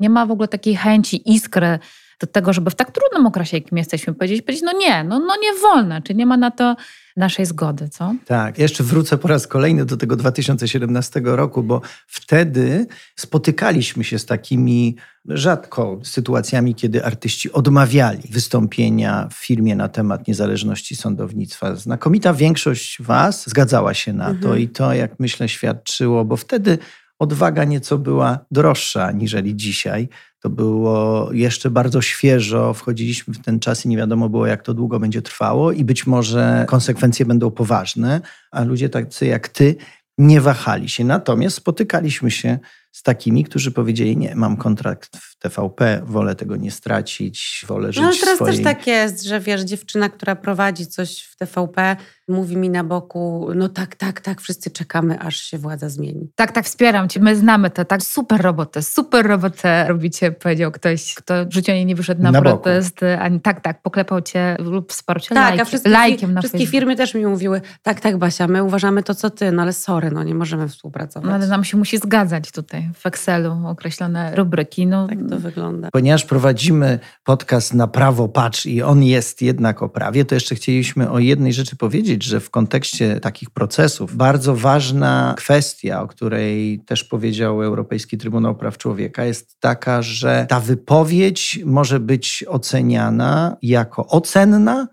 Nie 0.00 0.10
ma 0.10 0.26
w 0.26 0.30
ogóle 0.30 0.48
takiej 0.48 0.76
chęci, 0.76 1.32
iskry 1.34 1.78
do 2.20 2.26
tego, 2.26 2.52
żeby 2.52 2.70
w 2.70 2.74
tak 2.74 2.90
trudnym 2.90 3.26
okresie, 3.26 3.56
jakim 3.56 3.78
jesteśmy, 3.78 4.14
powiedzieć, 4.14 4.42
powiedzieć 4.42 4.62
no 4.64 4.72
nie, 4.72 5.04
no, 5.04 5.18
no 5.18 5.36
nie 5.42 5.60
wolno, 5.62 6.02
czy 6.02 6.14
nie 6.14 6.26
ma 6.26 6.36
na 6.36 6.50
to 6.50 6.76
naszej 7.16 7.46
zgody, 7.46 7.88
co? 7.88 8.14
Tak, 8.26 8.58
jeszcze 8.58 8.84
wrócę 8.84 9.18
po 9.18 9.28
raz 9.28 9.46
kolejny 9.46 9.84
do 9.84 9.96
tego 9.96 10.16
2017 10.16 11.20
roku, 11.24 11.62
bo 11.62 11.80
wtedy 12.06 12.86
spotykaliśmy 13.16 14.04
się 14.04 14.18
z 14.18 14.26
takimi 14.26 14.96
rzadko 15.28 16.00
sytuacjami, 16.02 16.74
kiedy 16.74 17.04
artyści 17.04 17.52
odmawiali 17.52 18.22
wystąpienia 18.30 19.28
w 19.32 19.34
filmie 19.34 19.76
na 19.76 19.88
temat 19.88 20.28
niezależności 20.28 20.96
sądownictwa. 20.96 21.74
Znakomita 21.74 22.34
większość 22.34 23.02
Was 23.02 23.48
zgadzała 23.48 23.94
się 23.94 24.12
na 24.12 24.24
mhm. 24.24 24.42
to 24.42 24.56
i 24.56 24.68
to, 24.68 24.92
jak 24.92 25.20
myślę, 25.20 25.48
świadczyło, 25.48 26.24
bo 26.24 26.36
wtedy 26.36 26.78
odwaga 27.20 27.64
nieco 27.64 27.98
była 27.98 28.38
droższa 28.50 29.06
aniżeli 29.06 29.56
dzisiaj. 29.56 30.08
To 30.40 30.50
było 30.50 31.28
jeszcze 31.32 31.70
bardzo 31.70 32.02
świeżo, 32.02 32.74
wchodziliśmy 32.74 33.34
w 33.34 33.38
ten 33.38 33.60
czas 33.60 33.86
i 33.86 33.88
nie 33.88 33.96
wiadomo 33.96 34.28
było, 34.28 34.46
jak 34.46 34.62
to 34.62 34.74
długo 34.74 35.00
będzie 35.00 35.22
trwało, 35.22 35.72
i 35.72 35.84
być 35.84 36.06
może 36.06 36.64
konsekwencje 36.68 37.26
będą 37.26 37.50
poważne, 37.50 38.20
a 38.50 38.64
ludzie 38.64 38.88
tacy 38.88 39.26
jak 39.26 39.48
ty 39.48 39.76
nie 40.18 40.40
wahali 40.40 40.88
się. 40.88 41.04
Natomiast 41.04 41.56
spotykaliśmy 41.56 42.30
się 42.30 42.58
z 42.92 43.02
takimi, 43.02 43.44
którzy 43.44 43.70
powiedzieli: 43.70 44.16
Nie, 44.16 44.36
mam 44.36 44.56
kontrakt 44.56 45.16
w 45.16 45.38
TVP, 45.38 46.02
wolę 46.04 46.34
tego 46.34 46.56
nie 46.56 46.70
stracić, 46.70 47.64
wolę 47.68 47.92
żyć 47.92 48.02
No 48.02 48.08
ale 48.08 48.18
teraz 48.18 48.34
swojej... 48.34 48.56
też 48.56 48.64
tak 48.64 48.86
jest, 48.86 49.24
że 49.24 49.40
wiesz, 49.40 49.60
dziewczyna, 49.60 50.08
która 50.08 50.36
prowadzi 50.36 50.86
coś 50.86 51.22
w 51.22 51.36
TVP, 51.36 51.96
mówi 52.28 52.56
mi 52.56 52.70
na 52.70 52.84
boku: 52.84 53.48
No 53.54 53.68
tak, 53.68 53.96
tak, 53.96 54.20
tak, 54.20 54.40
wszyscy 54.40 54.70
czekamy, 54.70 55.20
aż 55.20 55.36
się 55.36 55.58
władza 55.58 55.88
zmieni. 55.88 56.30
Tak, 56.34 56.52
tak, 56.52 56.64
wspieram 56.64 57.08
cię. 57.08 57.20
My 57.20 57.36
znamy 57.36 57.70
to, 57.70 57.84
tak. 57.84 58.02
Super 58.02 58.40
robotę, 58.40 58.82
super 58.82 59.26
robotę 59.26 59.88
robicie, 59.88 60.32
powiedział 60.32 60.70
ktoś, 60.70 61.14
kto 61.14 61.46
w 61.46 61.52
życiu 61.52 61.72
nie 61.72 61.96
wyszedł 61.96 62.22
na, 62.22 62.30
na 62.30 62.40
protest. 62.40 63.00
Ani, 63.18 63.40
tak, 63.40 63.60
tak, 63.60 63.82
poklepał 63.82 64.20
cię 64.20 64.56
lub 64.58 64.92
wsparł 64.92 65.20
cię 65.20 65.34
tak, 65.34 65.48
lajk, 65.48 65.60
a 65.60 65.64
wszystkie, 65.64 65.90
lajkiem 65.90 66.34
na 66.34 66.40
Wszystkie 66.40 66.66
firmy 66.66 66.96
też 66.96 67.14
mi 67.14 67.26
mówiły: 67.26 67.60
Tak, 67.82 68.00
tak, 68.00 68.18
Basia, 68.18 68.46
my 68.46 68.64
uważamy 68.64 69.02
to, 69.02 69.14
co 69.14 69.30
ty, 69.30 69.52
no 69.52 69.62
ale 69.62 69.72
sorry, 69.72 70.10
no 70.10 70.22
nie 70.22 70.34
możemy 70.34 70.68
współpracować. 70.68 71.28
No 71.28 71.34
ale 71.34 71.46
nam 71.46 71.64
się 71.64 71.76
musi 71.76 71.98
zgadzać 71.98 72.50
tutaj 72.50 72.79
w 72.94 73.06
Excelu 73.06 73.66
określone 73.66 74.34
rubryki. 74.36 74.86
No. 74.86 75.08
Tak 75.08 75.18
to 75.30 75.38
wygląda. 75.38 75.88
Ponieważ 75.92 76.24
prowadzimy 76.24 76.98
podcast 77.24 77.74
na 77.74 77.86
prawo 77.86 78.28
patrz 78.28 78.66
i 78.66 78.82
on 78.82 79.02
jest 79.02 79.42
jednak 79.42 79.82
o 79.82 79.88
prawie, 79.88 80.24
to 80.24 80.34
jeszcze 80.34 80.54
chcieliśmy 80.54 81.10
o 81.10 81.18
jednej 81.18 81.52
rzeczy 81.52 81.76
powiedzieć, 81.76 82.24
że 82.24 82.40
w 82.40 82.50
kontekście 82.50 83.20
takich 83.20 83.50
procesów 83.50 84.16
bardzo 84.16 84.56
ważna 84.56 85.34
kwestia, 85.36 86.02
o 86.02 86.08
której 86.08 86.80
też 86.86 87.04
powiedział 87.04 87.62
Europejski 87.62 88.18
Trybunał 88.18 88.54
Praw 88.54 88.78
Człowieka, 88.78 89.24
jest 89.24 89.60
taka, 89.60 90.02
że 90.02 90.46
ta 90.48 90.60
wypowiedź 90.60 91.60
może 91.64 92.00
być 92.00 92.44
oceniana 92.48 93.56
jako 93.62 94.06
ocenna 94.06 94.88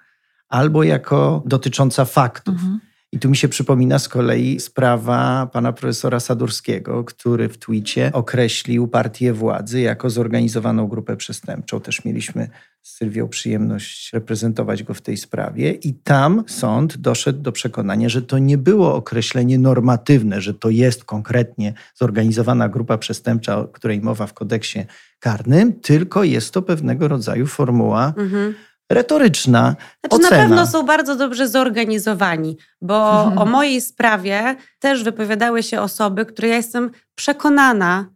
albo 0.49 0.83
jako 0.83 1.43
dotycząca 1.45 2.05
faktów. 2.05 2.55
Mhm. 2.55 2.79
I 3.11 3.19
tu 3.19 3.29
mi 3.29 3.37
się 3.37 3.47
przypomina 3.47 3.99
z 3.99 4.09
kolei 4.09 4.59
sprawa 4.59 5.49
pana 5.53 5.73
profesora 5.73 6.19
Sadurskiego, 6.19 7.03
który 7.03 7.49
w 7.49 7.57
twicie 7.57 8.11
określił 8.13 8.87
partię 8.87 9.33
władzy 9.33 9.81
jako 9.81 10.09
zorganizowaną 10.09 10.87
grupę 10.87 11.17
przestępczą. 11.17 11.79
Też 11.79 12.05
mieliśmy 12.05 12.49
z 12.81 12.97
Sylwią 12.97 13.27
przyjemność 13.27 14.13
reprezentować 14.13 14.83
go 14.83 14.93
w 14.93 15.01
tej 15.01 15.17
sprawie. 15.17 15.71
I 15.71 15.93
tam 15.93 16.43
sąd 16.47 16.97
doszedł 16.97 17.41
do 17.41 17.51
przekonania, 17.51 18.09
że 18.09 18.21
to 18.21 18.37
nie 18.37 18.57
było 18.57 18.95
określenie 18.95 19.59
normatywne, 19.59 20.41
że 20.41 20.53
to 20.53 20.69
jest 20.69 21.05
konkretnie 21.05 21.73
zorganizowana 21.95 22.69
grupa 22.69 22.97
przestępcza, 22.97 23.57
o 23.57 23.67
której 23.67 24.01
mowa 24.01 24.27
w 24.27 24.33
kodeksie 24.33 24.79
karnym, 25.19 25.73
tylko 25.73 26.23
jest 26.23 26.53
to 26.53 26.61
pewnego 26.61 27.07
rodzaju 27.07 27.47
formuła. 27.47 28.13
Mhm 28.17 28.53
retoryczna 28.91 29.75
znaczy, 30.05 30.25
ocena. 30.25 30.37
Na 30.37 30.43
pewno 30.43 30.67
są 30.67 30.83
bardzo 30.83 31.15
dobrze 31.15 31.47
zorganizowani, 31.47 32.57
bo 32.81 33.23
o 33.23 33.45
mojej 33.45 33.81
sprawie 33.81 34.55
też 34.79 35.03
wypowiadały 35.03 35.63
się 35.63 35.81
osoby, 35.81 36.25
które 36.25 36.47
ja 36.47 36.55
jestem 36.55 36.91
przekonana, 37.15 38.09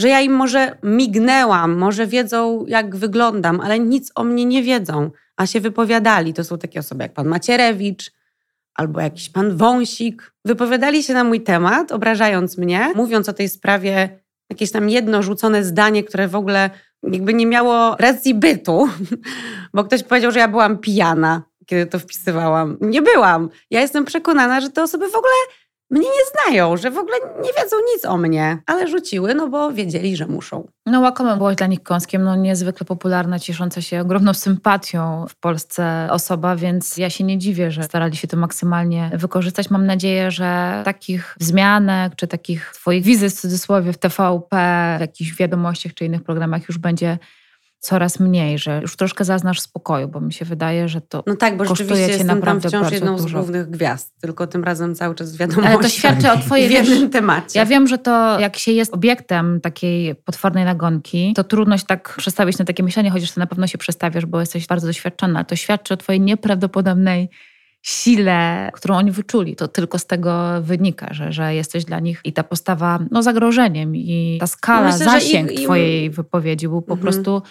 że 0.00 0.08
ja 0.08 0.20
im 0.20 0.32
może 0.32 0.76
mignęłam, 0.82 1.78
może 1.78 2.06
wiedzą, 2.06 2.64
jak 2.68 2.96
wyglądam, 2.96 3.60
ale 3.60 3.78
nic 3.78 4.12
o 4.14 4.24
mnie 4.24 4.44
nie 4.44 4.62
wiedzą, 4.62 5.10
a 5.36 5.46
się 5.46 5.60
wypowiadali. 5.60 6.34
To 6.34 6.44
są 6.44 6.58
takie 6.58 6.80
osoby 6.80 7.02
jak 7.02 7.12
pan 7.12 7.26
Macierewicz 7.26 8.12
albo 8.74 9.00
jakiś 9.00 9.28
pan 9.28 9.56
Wąsik. 9.56 10.32
Wypowiadali 10.44 11.02
się 11.02 11.14
na 11.14 11.24
mój 11.24 11.40
temat, 11.40 11.92
obrażając 11.92 12.58
mnie, 12.58 12.92
mówiąc 12.94 13.28
o 13.28 13.32
tej 13.32 13.48
sprawie 13.48 14.18
jakieś 14.50 14.70
tam 14.70 14.88
jedno 14.88 15.22
rzucone 15.22 15.64
zdanie, 15.64 16.04
które 16.04 16.28
w 16.28 16.36
ogóle 16.36 16.70
jakby 17.12 17.34
nie 17.34 17.46
miało 17.46 17.96
racji 17.98 18.34
bytu, 18.34 18.88
bo 19.74 19.84
ktoś 19.84 20.02
powiedział, 20.02 20.32
że 20.32 20.38
ja 20.38 20.48
byłam 20.48 20.78
pijana, 20.78 21.42
kiedy 21.66 21.86
to 21.86 21.98
wpisywałam. 21.98 22.76
Nie 22.80 23.02
byłam. 23.02 23.48
Ja 23.70 23.80
jestem 23.80 24.04
przekonana, 24.04 24.60
że 24.60 24.70
te 24.70 24.82
osoby 24.82 25.08
w 25.08 25.16
ogóle 25.16 25.34
mnie 25.94 26.08
nie 26.08 26.44
znają, 26.44 26.76
że 26.76 26.90
w 26.90 26.98
ogóle 26.98 27.16
nie 27.36 27.50
wiedzą 27.62 27.76
nic 27.94 28.04
o 28.04 28.16
mnie, 28.16 28.58
ale 28.66 28.88
rzuciły, 28.88 29.34
no 29.34 29.48
bo 29.48 29.72
wiedzieli, 29.72 30.16
że 30.16 30.26
muszą. 30.26 30.68
No 30.86 31.00
Łakoma 31.00 31.36
byłaś 31.36 31.56
dla 31.56 31.66
nich 31.66 31.82
kąskiem, 31.82 32.22
no 32.22 32.36
niezwykle 32.36 32.86
popularna, 32.86 33.38
ciesząca 33.38 33.82
się 33.82 34.00
ogromną 34.00 34.34
sympatią 34.34 35.26
w 35.28 35.34
Polsce 35.34 36.08
osoba, 36.10 36.56
więc 36.56 36.96
ja 36.96 37.10
się 37.10 37.24
nie 37.24 37.38
dziwię, 37.38 37.70
że 37.70 37.82
starali 37.82 38.16
się 38.16 38.28
to 38.28 38.36
maksymalnie 38.36 39.10
wykorzystać. 39.14 39.70
Mam 39.70 39.86
nadzieję, 39.86 40.30
że 40.30 40.82
takich 40.84 41.36
wzmianek, 41.40 42.16
czy 42.16 42.26
takich 42.26 42.72
twoich 42.74 43.04
wizyt 43.04 43.32
w 43.32 43.40
cudzysłowie 43.40 43.92
w 43.92 43.98
TVP, 43.98 44.56
w 44.98 45.00
jakichś 45.00 45.34
wiadomościach, 45.34 45.94
czy 45.94 46.04
innych 46.04 46.22
programach 46.22 46.68
już 46.68 46.78
będzie 46.78 47.18
coraz 47.84 48.20
mniej, 48.20 48.58
że 48.58 48.80
już 48.82 48.96
troszkę 48.96 49.24
zaznasz 49.24 49.60
spokoju, 49.60 50.08
bo 50.08 50.20
mi 50.20 50.32
się 50.32 50.44
wydaje, 50.44 50.88
że 50.88 51.00
to 51.00 51.22
No 51.26 51.36
tak, 51.36 51.56
bo 51.56 51.64
rzeczywiście 51.64 52.08
jestem 52.08 52.42
tam 52.42 52.60
wciąż 52.60 52.92
jedną 52.92 53.16
dużo. 53.16 53.28
z 53.28 53.32
głównych 53.32 53.70
gwiazd, 53.70 54.20
tylko 54.20 54.46
tym 54.46 54.64
razem 54.64 54.94
cały 54.94 55.14
czas 55.14 55.36
wiadomo. 55.36 55.66
Ale 55.66 55.78
to 55.78 55.88
świadczy 55.88 56.32
o 56.32 56.38
twojej... 56.46 56.68
w 56.68 56.70
jednym 56.70 57.10
temacie. 57.10 57.58
Ja 57.58 57.66
wiem, 57.66 57.86
że 57.86 57.98
to 57.98 58.40
jak 58.40 58.56
się 58.56 58.72
jest 58.72 58.94
obiektem 58.94 59.60
takiej 59.60 60.14
potwornej 60.14 60.64
nagonki, 60.64 61.32
to 61.36 61.44
trudno 61.44 61.78
się 61.78 61.84
tak 61.86 62.14
przestawić 62.16 62.58
na 62.58 62.64
takie 62.64 62.82
myślenie, 62.82 63.10
chociaż 63.10 63.32
ty 63.32 63.40
na 63.40 63.46
pewno 63.46 63.66
się 63.66 63.78
przestawiasz, 63.78 64.26
bo 64.26 64.40
jesteś 64.40 64.66
bardzo 64.66 64.86
doświadczona. 64.86 65.44
To 65.44 65.56
świadczy 65.56 65.94
o 65.94 65.96
twojej 65.96 66.20
nieprawdopodobnej 66.20 67.28
sile, 67.84 68.70
którą 68.72 68.96
oni 68.96 69.10
wyczuli. 69.10 69.56
To 69.56 69.68
tylko 69.68 69.98
z 69.98 70.06
tego 70.06 70.62
wynika, 70.62 71.14
że, 71.14 71.32
że 71.32 71.54
jesteś 71.54 71.84
dla 71.84 72.00
nich 72.00 72.20
i 72.24 72.32
ta 72.32 72.42
postawa 72.42 72.98
no, 73.10 73.22
zagrożeniem 73.22 73.96
i 73.96 74.38
ta 74.40 74.46
skala, 74.46 74.92
Myślę, 74.92 75.04
zasięg 75.04 75.52
ich, 75.52 75.64
twojej 75.64 76.04
im... 76.04 76.12
wypowiedzi 76.12 76.68
był 76.68 76.82
po 76.82 76.94
mhm. 76.94 77.00
prostu 77.00 77.42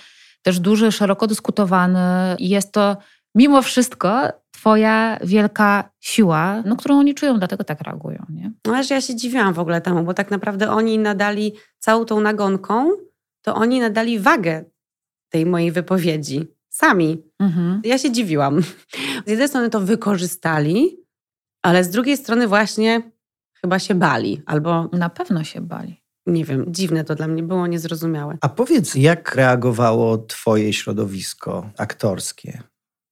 też 0.43 0.59
duży, 0.59 0.91
szeroko 0.91 1.27
dyskutowany 1.27 2.35
i 2.39 2.49
jest 2.49 2.71
to 2.71 2.97
mimo 3.35 3.61
wszystko 3.61 4.29
twoja 4.51 5.19
wielka 5.23 5.89
siła, 5.99 6.61
no, 6.65 6.75
którą 6.75 6.99
oni 6.99 7.15
czują, 7.15 7.37
dlatego 7.37 7.63
tak 7.63 7.81
reagują. 7.81 8.25
Nie? 8.29 8.51
No 8.67 8.75
aż 8.75 8.89
ja 8.89 9.01
się 9.01 9.15
dziwiłam 9.15 9.53
w 9.53 9.59
ogóle 9.59 9.81
temu, 9.81 10.03
bo 10.03 10.13
tak 10.13 10.31
naprawdę 10.31 10.71
oni 10.71 10.99
nadali 10.99 11.53
całą 11.79 12.05
tą 12.05 12.21
nagonką, 12.21 12.89
to 13.41 13.55
oni 13.55 13.79
nadali 13.79 14.19
wagę 14.19 14.65
tej 15.29 15.45
mojej 15.45 15.71
wypowiedzi. 15.71 16.47
Sami. 16.69 17.23
Mhm. 17.39 17.81
Ja 17.83 17.97
się 17.97 18.11
dziwiłam. 18.11 18.61
Z 19.25 19.29
jednej 19.29 19.47
strony 19.47 19.69
to 19.69 19.79
wykorzystali, 19.79 20.97
ale 21.61 21.83
z 21.83 21.89
drugiej 21.89 22.17
strony 22.17 22.47
właśnie 22.47 23.11
chyba 23.61 23.79
się 23.79 23.95
bali. 23.95 24.41
Albo 24.45 24.89
na 24.93 25.09
pewno 25.09 25.43
się 25.43 25.61
bali. 25.61 26.02
Nie 26.25 26.45
wiem, 26.45 26.65
dziwne 26.67 27.03
to 27.03 27.15
dla 27.15 27.27
mnie 27.27 27.43
było, 27.43 27.67
niezrozumiałe. 27.67 28.37
A 28.41 28.49
powiedz, 28.49 28.95
jak 28.95 29.35
reagowało 29.35 30.17
Twoje 30.17 30.73
środowisko 30.73 31.69
aktorskie 31.77 32.61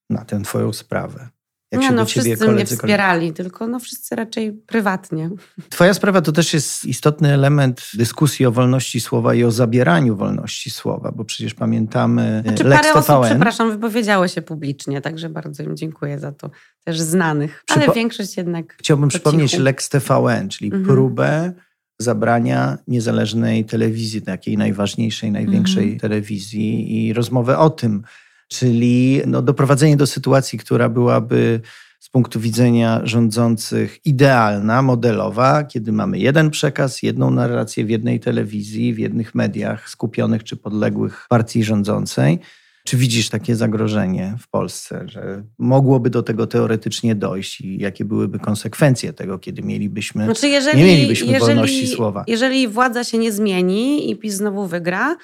na 0.09 0.25
tę 0.25 0.41
Twoją 0.41 0.73
sprawę? 0.73 1.29
Jak 1.71 1.81
nie, 1.81 1.91
no 1.91 2.05
wszyscy 2.05 2.47
mnie 2.47 2.65
wspierali, 2.65 3.33
tylko 3.33 3.67
no 3.67 3.79
wszyscy 3.79 4.15
raczej 4.15 4.53
prywatnie. 4.53 5.29
Twoja 5.69 5.93
sprawa 5.93 6.21
to 6.21 6.31
też 6.31 6.53
jest 6.53 6.85
istotny 6.85 7.33
element 7.33 7.91
dyskusji 7.93 8.45
o 8.45 8.51
wolności 8.51 9.01
słowa 9.01 9.33
i 9.33 9.43
o 9.43 9.51
zabieraniu 9.51 10.15
wolności 10.15 10.69
słowa, 10.69 11.11
bo 11.15 11.25
przecież 11.25 11.53
pamiętamy 11.53 12.43
znaczy, 12.45 12.63
Lex 12.63 12.81
parę 12.81 13.01
TVN. 13.01 13.17
osób, 13.17 13.25
przepraszam, 13.25 13.71
wypowiedziało 13.71 14.27
się 14.27 14.41
publicznie, 14.41 15.01
także 15.01 15.29
bardzo 15.29 15.63
im 15.63 15.77
dziękuję 15.77 16.19
za 16.19 16.31
to. 16.31 16.49
Też 16.83 16.99
znanych, 16.99 17.63
ale 17.69 17.79
Przypo 17.79 17.93
większość 17.93 18.37
jednak 18.37 18.75
Chciałbym 18.79 19.09
przypomnieć 19.09 19.51
cichu. 19.51 19.63
Lex 19.63 19.89
TVN, 19.89 20.49
czyli 20.49 20.65
mhm. 20.65 20.85
próbę 20.85 21.53
zabrania 22.01 22.77
niezależnej 22.87 23.65
telewizji, 23.65 24.21
takiej 24.21 24.57
najważniejszej, 24.57 25.31
największej 25.31 25.83
mhm. 25.83 25.99
telewizji 25.99 26.97
i 27.07 27.13
rozmowę 27.13 27.57
o 27.57 27.69
tym, 27.69 28.03
czyli 28.47 29.21
no, 29.27 29.41
doprowadzenie 29.41 29.97
do 29.97 30.07
sytuacji, 30.07 30.59
która 30.59 30.89
byłaby 30.89 31.61
z 31.99 32.09
punktu 32.09 32.39
widzenia 32.39 33.01
rządzących 33.03 34.05
idealna, 34.05 34.81
modelowa, 34.81 35.63
kiedy 35.63 35.91
mamy 35.91 36.19
jeden 36.19 36.49
przekaz, 36.49 37.03
jedną 37.03 37.31
narrację 37.31 37.85
w 37.85 37.89
jednej 37.89 38.19
telewizji, 38.19 38.93
w 38.93 38.99
jednych 38.99 39.35
mediach 39.35 39.89
skupionych 39.89 40.43
czy 40.43 40.57
podległych 40.57 41.25
partii 41.29 41.63
rządzącej. 41.63 42.39
Czy 42.85 42.97
widzisz 42.97 43.29
takie 43.29 43.55
zagrożenie 43.55 44.35
w 44.39 44.49
Polsce, 44.49 45.03
że 45.05 45.43
mogłoby 45.59 46.09
do 46.09 46.23
tego 46.23 46.47
teoretycznie 46.47 47.15
dojść 47.15 47.61
i 47.61 47.81
jakie 47.81 48.05
byłyby 48.05 48.39
konsekwencje 48.39 49.13
tego, 49.13 49.39
kiedy 49.39 49.61
mielibyśmy, 49.61 50.25
znaczy 50.25 50.47
jeżeli, 50.47 50.77
nie 50.77 50.85
mielibyśmy 50.85 51.27
jeżeli, 51.27 51.45
wolności 51.45 51.87
słowa? 51.87 52.23
Jeżeli 52.27 52.67
władza 52.67 53.03
się 53.03 53.17
nie 53.17 53.31
zmieni 53.31 54.11
i 54.11 54.15
PiS 54.15 54.33
znowu 54.33 54.67
wygra, 54.67 55.15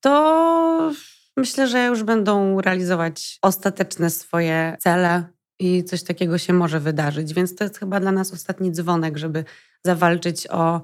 to 0.00 0.92
myślę, 1.36 1.68
że 1.68 1.86
już 1.86 2.02
będą 2.02 2.60
realizować 2.60 3.38
ostateczne 3.42 4.10
swoje 4.10 4.76
cele 4.80 5.24
i 5.60 5.84
coś 5.84 6.02
takiego 6.02 6.38
się 6.38 6.52
może 6.52 6.80
wydarzyć. 6.80 7.34
Więc 7.34 7.54
to 7.54 7.64
jest 7.64 7.78
chyba 7.78 8.00
dla 8.00 8.12
nas 8.12 8.32
ostatni 8.32 8.72
dzwonek, 8.72 9.18
żeby 9.18 9.44
zawalczyć 9.84 10.46
o, 10.50 10.82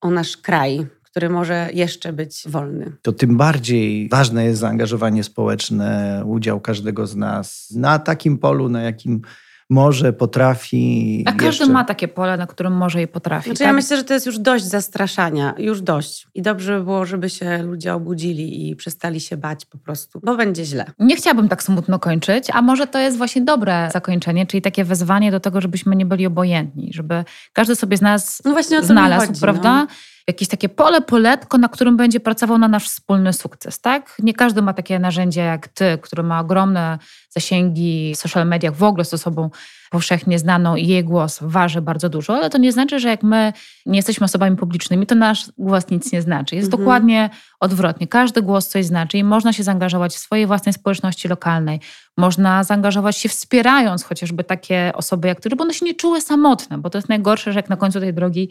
o 0.00 0.10
nasz 0.10 0.36
kraj, 0.36 0.86
który 1.14 1.30
może 1.30 1.68
jeszcze 1.74 2.12
być 2.12 2.42
wolny. 2.46 2.92
To 3.02 3.12
tym 3.12 3.36
bardziej 3.36 4.08
ważne 4.08 4.44
jest 4.44 4.60
zaangażowanie 4.60 5.24
społeczne, 5.24 6.22
udział 6.26 6.60
każdego 6.60 7.06
z 7.06 7.16
nas 7.16 7.70
na 7.76 7.98
takim 7.98 8.38
polu, 8.38 8.68
na 8.68 8.82
jakim 8.82 9.22
może, 9.70 10.12
potrafi. 10.12 11.22
A 11.26 11.32
każdy 11.32 11.46
jeszcze... 11.46 11.66
ma 11.66 11.84
takie 11.84 12.08
pole, 12.08 12.36
na 12.36 12.46
którym 12.46 12.72
może 12.72 13.02
i 13.02 13.08
potrafi. 13.08 13.44
Znaczy, 13.44 13.58
tak? 13.58 13.66
Ja 13.66 13.72
myślę, 13.72 13.96
że 13.96 14.04
to 14.04 14.14
jest 14.14 14.26
już 14.26 14.38
dość 14.38 14.64
zastraszania, 14.64 15.54
już 15.58 15.82
dość. 15.82 16.26
I 16.34 16.42
dobrze 16.42 16.78
by 16.78 16.84
było, 16.84 17.06
żeby 17.06 17.30
się 17.30 17.62
ludzie 17.62 17.94
obudzili 17.94 18.70
i 18.70 18.76
przestali 18.76 19.20
się 19.20 19.36
bać 19.36 19.64
po 19.66 19.78
prostu, 19.78 20.20
bo 20.22 20.36
będzie 20.36 20.64
źle. 20.64 20.84
Nie 20.98 21.16
chciałabym 21.16 21.48
tak 21.48 21.62
smutno 21.62 21.98
kończyć, 21.98 22.48
a 22.52 22.62
może 22.62 22.86
to 22.86 22.98
jest 22.98 23.16
właśnie 23.16 23.42
dobre 23.42 23.88
zakończenie, 23.92 24.46
czyli 24.46 24.62
takie 24.62 24.84
wezwanie 24.84 25.30
do 25.30 25.40
tego, 25.40 25.60
żebyśmy 25.60 25.96
nie 25.96 26.06
byli 26.06 26.26
obojętni, 26.26 26.90
żeby 26.94 27.24
każdy 27.52 27.76
sobie 27.76 27.96
z 27.96 28.02
nas 28.02 28.42
no 28.44 28.82
znalazł, 28.82 29.26
chodzi, 29.26 29.40
prawda? 29.40 29.80
No 29.80 29.86
jakieś 30.26 30.48
takie 30.48 30.68
pole, 30.68 31.00
poletko, 31.00 31.58
na 31.58 31.68
którym 31.68 31.96
będzie 31.96 32.20
pracował 32.20 32.58
na 32.58 32.68
nasz 32.68 32.88
wspólny 32.88 33.32
sukces, 33.32 33.80
tak? 33.80 34.16
Nie 34.22 34.34
każdy 34.34 34.62
ma 34.62 34.72
takie 34.72 34.98
narzędzie 34.98 35.40
jak 35.40 35.68
ty, 35.68 35.98
który 36.02 36.22
ma 36.22 36.40
ogromne 36.40 36.98
zasięgi 37.30 38.12
w 38.14 38.18
social 38.18 38.46
mediach, 38.46 38.74
w 38.74 38.82
ogóle 38.82 39.04
z 39.04 39.14
osobą 39.14 39.50
powszechnie 39.90 40.38
znaną 40.38 40.76
i 40.76 40.86
jej 40.86 41.04
głos 41.04 41.38
waży 41.42 41.80
bardzo 41.80 42.08
dużo, 42.08 42.36
ale 42.36 42.50
to 42.50 42.58
nie 42.58 42.72
znaczy, 42.72 43.00
że 43.00 43.08
jak 43.08 43.22
my 43.22 43.52
nie 43.86 43.96
jesteśmy 43.96 44.24
osobami 44.24 44.56
publicznymi, 44.56 45.06
to 45.06 45.14
nasz 45.14 45.46
głos 45.58 45.90
nic 45.90 46.12
nie 46.12 46.22
znaczy. 46.22 46.56
Jest 46.56 46.66
mhm. 46.66 46.82
dokładnie 46.82 47.30
odwrotnie. 47.60 48.06
Każdy 48.06 48.42
głos 48.42 48.68
coś 48.68 48.84
znaczy 48.84 49.18
i 49.18 49.24
można 49.24 49.52
się 49.52 49.62
zaangażować 49.62 50.14
w 50.14 50.18
swojej 50.18 50.46
własnej 50.46 50.72
społeczności 50.72 51.28
lokalnej. 51.28 51.80
Można 52.16 52.64
zaangażować 52.64 53.16
się 53.16 53.28
wspierając 53.28 54.04
chociażby 54.04 54.44
takie 54.44 54.92
osoby 54.94 55.28
jak 55.28 55.40
ty, 55.40 55.50
żeby 55.50 55.62
one 55.62 55.74
się 55.74 55.86
nie 55.86 55.94
czuły 55.94 56.20
samotne, 56.20 56.78
bo 56.78 56.90
to 56.90 56.98
jest 56.98 57.08
najgorsze, 57.08 57.52
że 57.52 57.58
jak 57.58 57.68
na 57.68 57.76
końcu 57.76 58.00
tej 58.00 58.14
drogi 58.14 58.48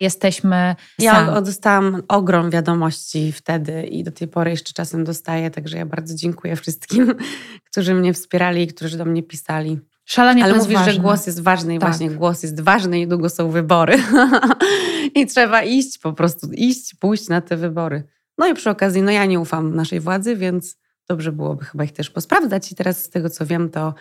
jesteśmy. 0.00 0.76
Ja 0.98 1.40
dostałam 1.40 2.02
ogrom 2.08 2.50
wiadomości 2.50 3.32
wtedy 3.32 3.82
i 3.82 4.04
do 4.04 4.12
tej 4.12 4.28
pory 4.28 4.50
jeszcze 4.50 4.72
czasem 4.72 5.04
dostaję, 5.04 5.50
także 5.50 5.78
ja 5.78 5.86
bardzo 5.86 6.14
dziękuję 6.14 6.56
wszystkim, 6.56 7.14
którzy 7.70 7.94
mnie 7.94 8.12
wspierali 8.12 8.62
i 8.62 8.66
którzy 8.66 8.98
do 8.98 9.04
mnie 9.04 9.22
pisali. 9.22 9.80
Szalenie 10.04 10.44
Ale 10.44 10.54
mówisz, 10.54 10.74
ważne. 10.74 10.92
że 10.92 11.00
głos 11.00 11.26
jest 11.26 11.42
ważny 11.42 11.74
i 11.74 11.78
tak. 11.78 11.88
właśnie 11.88 12.10
głos 12.10 12.42
jest 12.42 12.60
ważny, 12.60 12.98
niedługo 12.98 13.28
są 13.28 13.50
wybory. 13.50 13.98
I 15.16 15.26
trzeba 15.26 15.62
iść, 15.62 15.98
po 15.98 16.12
prostu 16.12 16.48
iść, 16.52 16.94
pójść 16.94 17.28
na 17.28 17.40
te 17.40 17.56
wybory. 17.56 18.04
No 18.38 18.46
i 18.46 18.54
przy 18.54 18.70
okazji, 18.70 19.02
no 19.02 19.10
ja 19.10 19.26
nie 19.26 19.40
ufam 19.40 19.74
naszej 19.74 20.00
władzy, 20.00 20.36
więc 20.36 20.76
dobrze 21.08 21.32
byłoby 21.32 21.64
chyba 21.64 21.84
ich 21.84 21.92
też 21.92 22.10
posprawdzać. 22.10 22.72
I 22.72 22.74
teraz 22.74 23.04
z 23.04 23.10
tego, 23.10 23.30
co 23.30 23.46
wiem, 23.46 23.70
to 23.70 23.94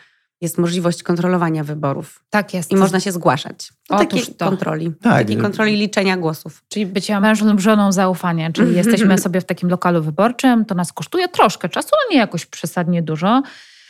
jest 0.45 0.57
możliwość 0.57 1.03
kontrolowania 1.03 1.63
wyborów. 1.63 2.23
Tak 2.29 2.53
jest. 2.53 2.71
I 2.71 2.75
można 2.75 2.99
się 2.99 3.11
zgłaszać 3.11 3.73
do 3.89 3.97
takiej 3.97 4.25
to. 4.25 4.45
kontroli. 4.49 4.91
Tak. 5.01 5.13
Takiej 5.13 5.37
kontroli 5.37 5.75
liczenia 5.77 6.17
głosów. 6.17 6.63
Czyli 6.69 6.85
bycia 6.85 7.19
mężem 7.19 7.47
lub 7.47 7.59
żoną 7.59 7.91
zaufania, 7.91 8.51
czyli 8.51 8.75
jesteśmy 8.75 9.17
sobie 9.17 9.41
w 9.41 9.45
takim 9.45 9.69
lokalu 9.69 10.03
wyborczym, 10.03 10.65
to 10.65 10.75
nas 10.75 10.93
kosztuje 10.93 11.27
troszkę 11.27 11.69
czasu, 11.69 11.89
ale 11.91 12.15
nie 12.15 12.19
jakoś 12.19 12.45
przesadnie 12.45 13.03
dużo. 13.03 13.41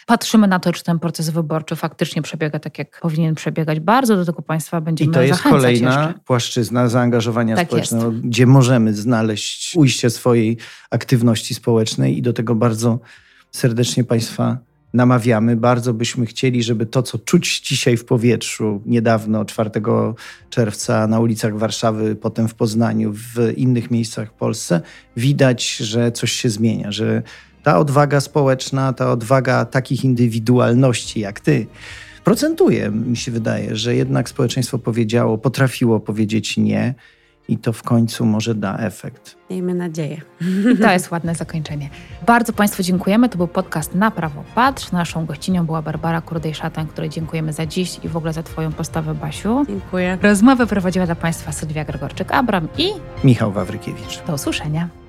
Patrzymy 0.05 0.47
na 0.47 0.59
to, 0.59 0.73
czy 0.73 0.83
ten 0.83 0.99
proces 0.99 1.29
wyborczy 1.29 1.75
faktycznie 1.75 2.21
przebiega 2.21 2.59
tak, 2.59 2.79
jak 2.79 2.99
powinien 3.01 3.35
przebiegać. 3.35 3.79
Bardzo 3.79 4.15
do 4.15 4.25
tego 4.25 4.41
Państwa 4.41 4.81
będziemy 4.81 5.11
I 5.11 5.13
to 5.13 5.21
jest 5.21 5.41
kolejna 5.41 5.89
jeszcze. 5.89 6.19
płaszczyzna 6.25 6.89
zaangażowania 6.89 7.55
tak 7.55 7.67
społecznego, 7.67 8.11
jest. 8.11 8.25
gdzie 8.25 8.45
możemy 8.45 8.93
znaleźć 8.93 9.75
ujście 9.75 10.09
swojej 10.09 10.57
aktywności 10.91 11.55
społecznej 11.55 12.17
i 12.17 12.21
do 12.21 12.33
tego 12.33 12.55
bardzo 12.55 12.99
serdecznie 13.51 14.03
Państwa 14.03 14.57
namawiamy. 14.95 15.55
Bardzo 15.55 15.93
byśmy 15.93 16.25
chcieli, 16.25 16.63
żeby 16.63 16.85
to, 16.85 17.03
co 17.03 17.17
czuć 17.17 17.59
dzisiaj 17.59 17.97
w 17.97 18.05
powietrzu, 18.05 18.81
niedawno, 18.85 19.45
4 19.45 19.69
czerwca 20.49 21.07
na 21.07 21.19
ulicach 21.19 21.57
Warszawy, 21.57 22.15
potem 22.15 22.47
w 22.47 22.53
Poznaniu, 22.53 23.13
w 23.13 23.53
innych 23.57 23.91
miejscach 23.91 24.29
w 24.29 24.33
Polsce, 24.33 24.81
widać, 25.17 25.75
że 25.75 26.11
coś 26.11 26.31
się 26.31 26.49
zmienia, 26.49 26.91
że 26.91 27.23
ta 27.63 27.79
odwaga 27.79 28.21
społeczna, 28.21 28.93
ta 28.93 29.11
odwaga 29.11 29.65
takich 29.65 30.03
indywidualności 30.03 31.19
jak 31.19 31.39
ty, 31.39 31.67
procentuje. 32.23 32.91
Mi 32.91 33.17
się 33.17 33.31
wydaje, 33.31 33.75
że 33.75 33.95
jednak 33.95 34.29
społeczeństwo 34.29 34.79
powiedziało, 34.79 35.37
potrafiło 35.37 35.99
powiedzieć 35.99 36.57
nie 36.57 36.93
i 37.47 37.57
to 37.57 37.73
w 37.73 37.83
końcu 37.83 38.25
może 38.25 38.55
da 38.55 38.77
efekt. 38.77 39.35
Miejmy 39.49 39.73
nadzieję. 39.73 40.21
I 40.73 40.77
to 40.83 40.91
jest 40.91 41.11
ładne 41.11 41.35
zakończenie. 41.35 41.89
Bardzo 42.25 42.53
Państwu 42.53 42.83
dziękujemy. 42.83 43.29
To 43.29 43.37
był 43.37 43.47
podcast 43.47 43.95
Na 43.95 44.11
Prawo 44.11 44.43
Patrz. 44.55 44.91
Naszą 44.91 45.25
gościnią 45.25 45.65
była 45.65 45.81
Barbara 45.81 46.21
Kurdej-Szatan, 46.21 46.87
której 46.87 47.09
dziękujemy 47.09 47.53
za 47.53 47.65
dziś 47.65 47.99
i 48.03 48.09
w 48.09 48.17
ogóle 48.17 48.33
za 48.33 48.43
Twoją 48.43 48.71
postawę, 48.71 49.13
Basiu. 49.13 49.65
Dziękuję. 49.67 50.17
Rozmowę 50.21 50.67
prowadziła 50.67 51.05
dla 51.05 51.15
Państwa 51.15 51.51
Sylwia 51.51 51.85
Gregorczyk-Abram 51.85 52.67
i 52.77 52.89
Michał 53.23 53.51
Wawrykiewicz. 53.51 54.21
Do 54.27 54.33
usłyszenia. 54.33 55.04